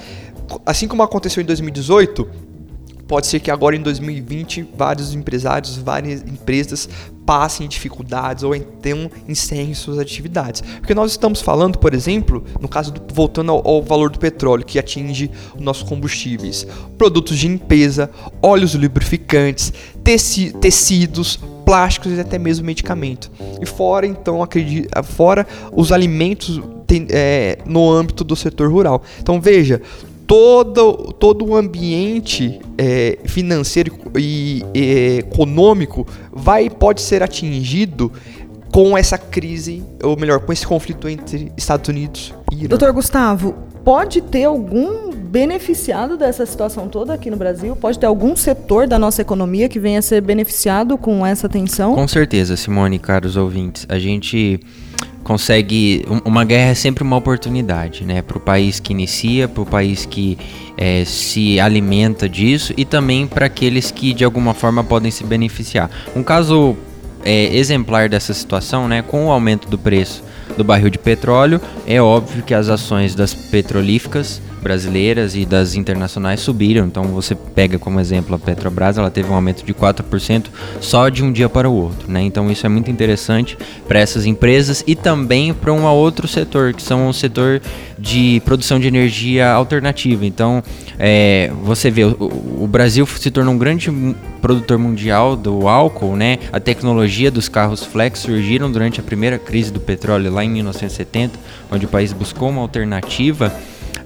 Assim 0.66 0.88
como 0.88 1.04
aconteceu 1.04 1.42
em 1.42 1.46
2018, 1.46 2.48
Pode 3.08 3.28
ser 3.28 3.40
que 3.40 3.50
agora 3.50 3.74
em 3.74 3.82
2020 3.82 4.68
vários 4.76 5.14
empresários, 5.14 5.78
várias 5.78 6.22
empresas 6.24 6.90
passem 7.26 7.66
dificuldades 7.66 8.44
ou 8.44 8.54
então 8.54 9.10
encerrem 9.28 9.74
suas 9.74 9.98
atividades. 9.98 10.62
Porque 10.80 10.94
nós 10.94 11.12
estamos 11.12 11.42
falando, 11.42 11.78
por 11.80 11.94
exemplo, 11.94 12.44
no 12.60 12.68
caso 12.68 12.92
do, 12.92 13.14
voltando 13.14 13.52
ao, 13.52 13.66
ao, 13.66 13.82
valor 13.82 14.10
do 14.10 14.20
petróleo 14.20 14.66
que 14.66 14.78
atinge 14.78 15.32
os 15.56 15.62
nossos 15.62 15.84
combustíveis, 15.84 16.68
produtos 16.98 17.38
de 17.38 17.48
limpeza, 17.48 18.10
óleos 18.42 18.76
lubrificantes, 18.76 19.72
teci, 20.04 20.52
tecidos, 20.52 21.40
plásticos 21.68 22.14
e 22.14 22.20
até 22.22 22.40
mesmo 22.40 22.66
medicamento. 22.66 23.30
E 23.62 23.66
fora 23.66 24.08
então, 24.08 24.42
acredito, 24.42 24.88
fora 25.04 25.46
os 25.74 25.92
alimentos 25.92 26.62
tem, 26.88 27.06
é, 27.10 27.58
no 27.66 27.92
âmbito 27.92 28.24
do 28.24 28.38
setor 28.38 28.72
rural. 28.72 29.04
Então 29.20 29.42
veja, 29.42 29.82
todo, 30.26 31.14
todo 31.20 31.46
o 31.46 31.58
ambiente 31.58 32.58
é, 32.78 33.18
financeiro 33.26 33.94
e, 34.18 34.64
e 34.74 35.18
econômico 35.18 36.08
vai 36.32 36.70
pode 36.70 37.02
ser 37.02 37.22
atingido 37.22 38.14
com 38.72 38.98
essa 38.98 39.18
crise, 39.18 39.84
ou 40.02 40.18
melhor, 40.18 40.40
com 40.40 40.54
esse 40.54 40.66
conflito 40.66 41.10
entre 41.10 41.52
Estados 41.58 41.90
Unidos 41.90 42.34
e 42.50 42.60
Irã. 42.60 42.70
Doutor 42.70 42.94
Gustavo, 42.94 43.56
pode 43.84 44.22
ter 44.22 44.46
algum 44.46 45.07
beneficiado 45.28 46.18
dessa 46.18 46.46
situação 46.46 46.88
toda 46.88 47.14
aqui 47.14 47.30
no 47.30 47.38
Brasil? 47.38 47.76
Pode 47.76 48.00
ter 48.00 48.06
algum 48.06 48.36
setor 48.36 48.88
da 48.88 48.98
nossa 48.98 49.22
economia 49.22 49.68
que 49.68 49.80
venha 49.80 50.00
a 50.00 50.02
ser 50.02 50.22
beneficiado 50.22 50.98
com 50.98 51.26
essa 51.26 51.50
tensão? 51.50 51.94
Com 51.94 52.08
certeza, 52.08 52.56
Simone, 52.56 52.98
caros 52.98 53.36
ouvintes. 53.36 53.86
A 53.90 54.00
gente 54.00 54.60
consegue. 55.24 56.06
Uma 56.24 56.46
guerra 56.46 56.72
é 56.72 56.74
sempre 56.74 57.04
uma 57.04 57.18
oportunidade, 57.18 58.06
né? 58.06 58.22
Para 58.22 58.38
o 58.38 58.40
país 58.40 58.80
que 58.80 58.94
inicia, 58.94 59.48
para 59.48 59.62
o 59.62 59.66
país 59.66 60.06
que 60.06 60.38
é, 60.78 61.04
se 61.04 61.60
alimenta 61.60 62.30
disso 62.30 62.74
e 62.78 62.86
também 62.86 63.28
para 63.28 63.48
aqueles 63.48 63.92
que 63.92 64.14
de 64.14 64.24
alguma 64.24 64.54
forma 64.54 64.84
podem 64.84 65.12
se 65.12 65.26
beneficiar. 65.26 65.92
Um 66.16 66.24
caso 66.24 66.78
é, 67.26 67.54
exemplar 67.56 68.08
dessa 68.08 68.34
situação, 68.34 68.88
né? 68.88 69.02
Com 69.02 69.28
o 69.28 69.32
aumento 69.32 69.68
do 69.68 69.78
preço 69.78 70.24
do 70.56 70.64
barril 70.64 70.90
de 70.90 70.98
petróleo, 70.98 71.60
é 71.86 72.02
óbvio 72.02 72.42
que 72.42 72.54
as 72.54 72.70
ações 72.70 73.14
das 73.14 73.34
petrolíficas 73.34 74.42
brasileiras 74.62 75.36
e 75.36 75.46
das 75.46 75.76
internacionais 75.76 76.40
subiram. 76.40 76.86
Então 76.86 77.06
você 77.06 77.36
pega 77.36 77.78
como 77.80 78.00
exemplo 78.00 78.36
a 78.36 78.40
Petrobras, 78.40 78.98
ela 78.98 79.10
teve 79.10 79.30
um 79.30 79.36
aumento 79.36 79.64
de 79.64 79.74
4% 79.74 80.46
só 80.82 81.10
de 81.10 81.24
um 81.24 81.32
dia 81.32 81.50
para 81.50 81.70
o 81.70 81.74
outro, 81.74 82.12
né? 82.12 82.22
Então 82.22 82.52
isso 82.52 82.66
é 82.66 82.70
muito 82.70 82.92
interessante 82.92 83.58
para 83.88 84.00
essas 84.00 84.26
empresas 84.26 84.84
e 84.86 84.96
também 84.96 85.54
para 85.54 85.72
um 85.72 85.86
outro 85.86 86.28
setor, 86.28 86.74
que 86.74 86.82
são 86.82 87.08
o 87.08 87.14
setor 87.14 87.62
de 87.98 88.42
produção 88.46 88.80
de 88.80 88.88
energia 88.88 89.52
alternativa. 89.52 90.26
Então 90.26 90.64
é, 91.00 91.52
você 91.64 91.90
vê, 91.90 92.04
o, 92.04 92.16
o 92.62 92.68
Brasil 92.68 93.06
se 93.06 93.32
tornou 93.32 93.54
um 93.54 93.58
grande 93.58 93.92
produtor 94.42 94.78
mundial 94.78 95.36
do 95.36 95.68
álcool, 95.68 96.16
né? 96.16 96.40
A 96.52 96.60
tecnologia 96.60 97.30
dos 97.32 97.50
carros 97.50 97.84
flex 97.84 98.20
surgiram 98.20 98.72
durante 98.72 99.00
a 99.00 99.04
primeira 99.04 99.38
crise 99.38 99.72
do 99.72 99.80
petróleo 99.80 100.32
lá 100.32 100.44
em 100.44 100.50
1970, 100.50 101.40
onde 101.72 101.86
o 101.86 101.90
país 101.90 102.14
buscou 102.14 102.50
uma 102.50 102.62
alternativa 102.62 103.54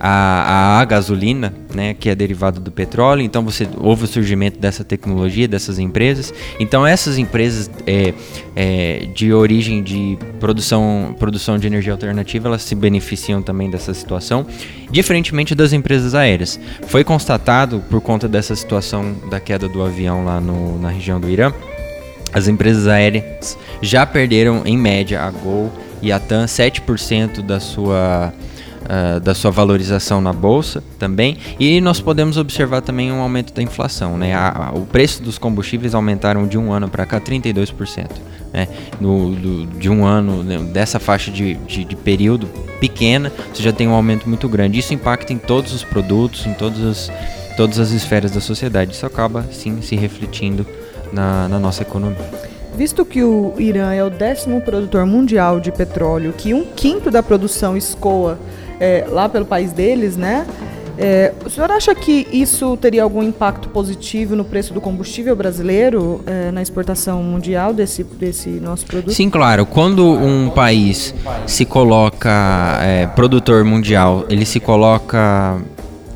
a, 0.03 0.79
a, 0.79 0.85
gasolina, 0.85 1.53
né, 1.75 1.93
que 1.93 2.09
é 2.09 2.15
derivado 2.15 2.59
do 2.59 2.71
petróleo. 2.71 3.21
Então 3.21 3.45
você 3.45 3.67
houve 3.77 4.05
o 4.05 4.07
surgimento 4.07 4.57
dessa 4.59 4.83
tecnologia, 4.83 5.47
dessas 5.47 5.77
empresas. 5.77 6.33
Então 6.59 6.87
essas 6.87 7.19
empresas 7.19 7.69
é, 7.85 8.11
é, 8.55 9.07
de 9.13 9.31
origem 9.31 9.83
de 9.83 10.17
produção, 10.39 11.15
produção 11.19 11.59
de 11.59 11.67
energia 11.67 11.93
alternativa, 11.93 12.47
elas 12.47 12.63
se 12.63 12.73
beneficiam 12.73 13.43
também 13.43 13.69
dessa 13.69 13.93
situação, 13.93 14.43
diferentemente 14.89 15.53
das 15.53 15.71
empresas 15.71 16.15
aéreas. 16.15 16.59
Foi 16.87 17.03
constatado 17.03 17.83
por 17.87 18.01
conta 18.01 18.27
dessa 18.27 18.55
situação 18.55 19.15
da 19.29 19.39
queda 19.39 19.69
do 19.69 19.83
avião 19.83 20.25
lá 20.25 20.41
no, 20.41 20.79
na 20.79 20.89
região 20.89 21.19
do 21.19 21.29
Irã, 21.29 21.53
as 22.33 22.47
empresas 22.47 22.87
aéreas 22.87 23.55
já 23.81 24.03
perderam 24.05 24.63
em 24.65 24.77
média 24.77 25.21
a 25.21 25.29
Gol 25.29 25.71
e 26.01 26.11
a 26.11 26.19
TAM 26.19 26.45
7% 26.45 27.41
da 27.41 27.59
sua 27.59 28.33
uh, 28.91 29.19
da 29.21 29.33
sua 29.33 29.49
valorização 29.49 30.19
na 30.19 30.33
bolsa 30.33 30.83
também. 30.99 31.37
E 31.59 31.79
nós 31.79 32.01
podemos 32.01 32.37
observar 32.37 32.81
também 32.81 33.11
um 33.11 33.21
aumento 33.21 33.53
da 33.53 33.61
inflação. 33.61 34.17
Né? 34.17 34.33
A, 34.33 34.67
a, 34.67 34.71
o 34.73 34.85
preço 34.85 35.23
dos 35.23 35.37
combustíveis 35.37 35.95
aumentaram 35.95 36.45
de 36.45 36.57
um 36.57 36.73
ano 36.73 36.89
para 36.89 37.05
cá 37.05 37.21
32%. 37.21 38.09
Né? 38.53 38.67
No, 38.99 39.31
do, 39.33 39.65
de 39.79 39.89
um 39.89 40.05
ano, 40.05 40.43
né? 40.43 40.57
dessa 40.57 40.99
faixa 40.99 41.31
de, 41.31 41.55
de, 41.55 41.85
de, 41.85 41.95
período 41.95 42.47
pequena, 42.79 43.31
você 43.53 43.63
já 43.63 43.71
tem 43.71 43.87
um 43.87 43.93
aumento 43.93 44.27
muito 44.27 44.49
grande. 44.49 44.77
Isso 44.77 44.93
impacta 44.93 45.31
em 45.31 45.37
todos 45.37 45.73
os 45.73 45.83
produtos, 45.83 46.45
em 46.45 46.53
todas 46.53 46.83
as, 46.83 47.11
todas 47.55 47.79
as 47.79 47.91
esferas 47.91 48.31
da 48.31 48.41
sociedade. 48.41 48.93
Isso 48.93 49.05
acaba, 49.05 49.45
sim, 49.51 49.81
se 49.81 49.95
refletindo 49.95 50.65
na, 51.13 51.47
na 51.47 51.59
nossa 51.59 51.83
economia. 51.83 52.51
Visto 52.75 53.05
que 53.05 53.21
o 53.21 53.53
Irã 53.59 53.93
é 53.93 54.03
o 54.03 54.09
décimo 54.09 54.61
produtor 54.61 55.05
mundial 55.05 55.59
de 55.59 55.71
petróleo, 55.71 56.33
que 56.35 56.53
um 56.53 56.65
quinto 56.65 57.11
da 57.11 57.21
produção 57.21 57.75
escoa 57.75 58.39
é, 58.81 59.05
lá 59.07 59.29
pelo 59.29 59.45
país 59.45 59.71
deles, 59.71 60.17
né? 60.17 60.45
É, 60.97 61.33
o 61.45 61.49
senhor 61.49 61.71
acha 61.71 61.95
que 61.95 62.27
isso 62.31 62.75
teria 62.77 63.01
algum 63.01 63.23
impacto 63.23 63.69
positivo 63.69 64.35
no 64.35 64.43
preço 64.43 64.73
do 64.73 64.81
combustível 64.81 65.35
brasileiro, 65.35 66.21
é, 66.25 66.51
na 66.51 66.61
exportação 66.61 67.23
mundial 67.23 67.73
desse, 67.73 68.03
desse 68.03 68.49
nosso 68.49 68.85
produto? 68.85 69.13
Sim, 69.13 69.29
claro. 69.29 69.65
Quando 69.65 70.05
um 70.05 70.49
país 70.49 71.15
se 71.47 71.65
coloca 71.65 72.77
é, 72.81 73.07
produtor 73.07 73.63
mundial, 73.63 74.25
ele 74.29 74.45
se 74.45 74.59
coloca 74.59 75.59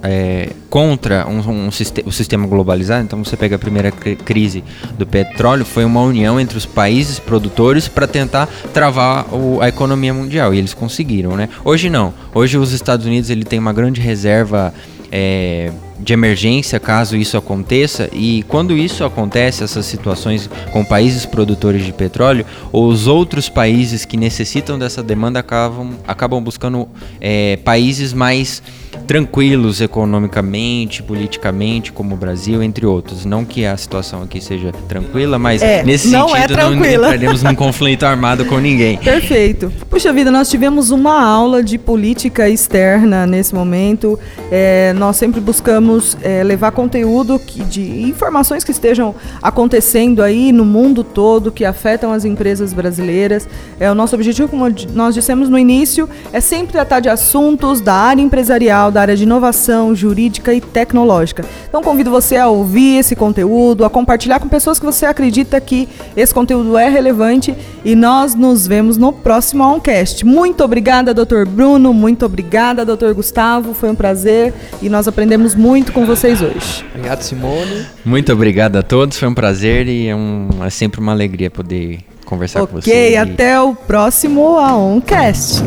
é, 0.07 0.49
contra 0.69 1.27
um, 1.27 1.39
um, 1.39 1.67
o 1.67 2.11
sistema 2.11 2.45
globalizado. 2.47 3.03
Então 3.03 3.23
você 3.23 3.35
pega 3.35 3.55
a 3.55 3.59
primeira 3.59 3.91
crise 3.91 4.63
do 4.97 5.05
petróleo, 5.05 5.65
foi 5.65 5.83
uma 5.83 6.01
união 6.01 6.39
entre 6.39 6.57
os 6.57 6.65
países 6.65 7.17
produtores 7.19 7.87
para 7.87 8.07
tentar 8.07 8.47
travar 8.73 9.33
o, 9.33 9.59
a 9.61 9.67
economia 9.67 10.13
mundial 10.13 10.53
e 10.53 10.57
eles 10.59 10.73
conseguiram, 10.73 11.35
né? 11.35 11.49
Hoje 11.63 11.89
não. 11.89 12.13
Hoje 12.33 12.57
os 12.57 12.71
Estados 12.71 13.05
Unidos 13.05 13.29
ele 13.29 13.43
tem 13.43 13.57
uma 13.57 13.73
grande 13.73 13.99
reserva 13.99 14.73
é, 15.11 15.71
de 15.99 16.13
emergência 16.13 16.79
caso 16.79 17.15
isso 17.15 17.37
aconteça 17.37 18.09
e 18.11 18.43
quando 18.47 18.75
isso 18.75 19.03
acontece 19.03 19.63
essas 19.63 19.85
situações 19.85 20.49
com 20.71 20.83
países 20.83 21.25
produtores 21.25 21.85
de 21.85 21.93
petróleo 21.93 22.45
os 22.71 23.07
outros 23.07 23.49
países 23.49 24.05
que 24.05 24.17
necessitam 24.17 24.77
dessa 24.77 25.01
demanda 25.01 25.39
acabam, 25.39 25.91
acabam 26.07 26.43
buscando 26.43 26.87
é, 27.21 27.57
países 27.57 28.13
mais 28.13 28.61
tranquilos 29.07 29.81
economicamente, 29.81 31.03
politicamente, 31.03 31.91
como 31.91 32.15
o 32.15 32.17
Brasil, 32.17 32.63
entre 32.63 32.85
outros. 32.85 33.25
Não 33.25 33.45
que 33.45 33.65
a 33.65 33.75
situação 33.75 34.23
aqui 34.23 34.41
seja 34.41 34.71
tranquila, 34.87 35.37
mas 35.37 35.61
é, 35.61 35.83
nesse 35.83 36.07
não 36.07 36.35
é 36.35 36.41
sentido 36.41 36.59
é 36.59 36.63
não 36.63 36.85
entraremos 36.85 37.43
num 37.43 37.55
conflito 37.55 38.03
armado 38.07 38.45
com 38.45 38.57
ninguém. 38.57 38.97
Perfeito. 38.97 39.71
Puxa 39.89 40.11
vida, 40.13 40.31
nós 40.31 40.49
tivemos 40.49 40.91
uma 40.91 41.21
aula 41.21 41.63
de 41.63 41.77
política 41.77 42.49
externa 42.49 43.27
nesse 43.27 43.53
momento. 43.53 44.17
É, 44.51 44.93
nós 44.93 45.17
sempre 45.17 45.39
buscamos 45.39 45.84
é, 46.21 46.43
levar 46.43 46.71
conteúdo 46.71 47.39
que, 47.39 47.63
de 47.63 48.01
informações 48.03 48.63
que 48.63 48.71
estejam 48.71 49.15
acontecendo 49.41 50.21
aí 50.21 50.51
no 50.51 50.65
mundo 50.65 51.03
todo, 51.03 51.51
que 51.51 51.65
afetam 51.65 52.11
as 52.11 52.25
empresas 52.25 52.73
brasileiras. 52.73 53.47
É, 53.79 53.89
o 53.91 53.95
nosso 53.95 54.15
objetivo, 54.15 54.47
como 54.47 54.65
nós 54.93 55.15
dissemos 55.15 55.49
no 55.49 55.57
início, 55.57 56.09
é 56.31 56.39
sempre 56.39 56.73
tratar 56.73 56.99
de 56.99 57.09
assuntos 57.09 57.81
da 57.81 57.93
área 57.93 58.21
empresarial, 58.21 58.91
da 58.91 59.01
área 59.01 59.15
de 59.15 59.23
inovação 59.23 59.95
jurídica 59.95 60.53
e 60.53 60.61
tecnológica. 60.61 61.45
Então 61.67 61.81
convido 61.81 62.09
você 62.09 62.37
a 62.37 62.47
ouvir 62.47 62.97
esse 62.99 63.15
conteúdo, 63.15 63.85
a 63.85 63.89
compartilhar 63.89 64.39
com 64.39 64.47
pessoas 64.47 64.79
que 64.79 64.85
você 64.85 65.05
acredita 65.05 65.59
que 65.59 65.87
esse 66.15 66.33
conteúdo 66.33 66.77
é 66.77 66.89
relevante 66.89 67.55
e 67.83 67.95
nós 67.95 68.35
nos 68.35 68.65
vemos 68.65 68.97
no 68.97 69.11
próximo 69.11 69.63
Oncast. 69.63 70.25
Muito 70.25 70.63
obrigada, 70.63 71.13
Dr. 71.13 71.45
Bruno, 71.47 71.93
muito 71.93 72.25
obrigada, 72.25 72.85
Dr. 72.85 73.13
Gustavo, 73.13 73.73
foi 73.73 73.89
um 73.89 73.95
prazer 73.95 74.53
e 74.81 74.89
nós 74.89 75.07
aprendemos 75.07 75.55
muito 75.75 75.91
com 75.91 76.05
vocês 76.05 76.41
hoje. 76.41 76.85
Obrigado, 76.95 77.21
Simone. 77.21 77.85
Muito 78.05 78.31
obrigado 78.31 78.77
a 78.77 78.81
todos, 78.81 79.19
foi 79.19 79.27
um 79.27 79.33
prazer 79.33 79.89
e 79.89 80.07
é, 80.07 80.15
um, 80.15 80.47
é 80.63 80.69
sempre 80.69 81.01
uma 81.01 81.11
alegria 81.11 81.51
poder 81.51 81.99
conversar 82.25 82.61
okay, 82.61 82.73
com 82.75 82.81
vocês. 82.81 82.95
Ok, 82.95 83.17
até 83.17 83.59
o 83.59 83.75
próximo 83.75 84.57
Aoncast. 84.57 85.61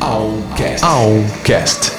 Aoncast. 0.00 0.84
Aoncast. 0.84 1.97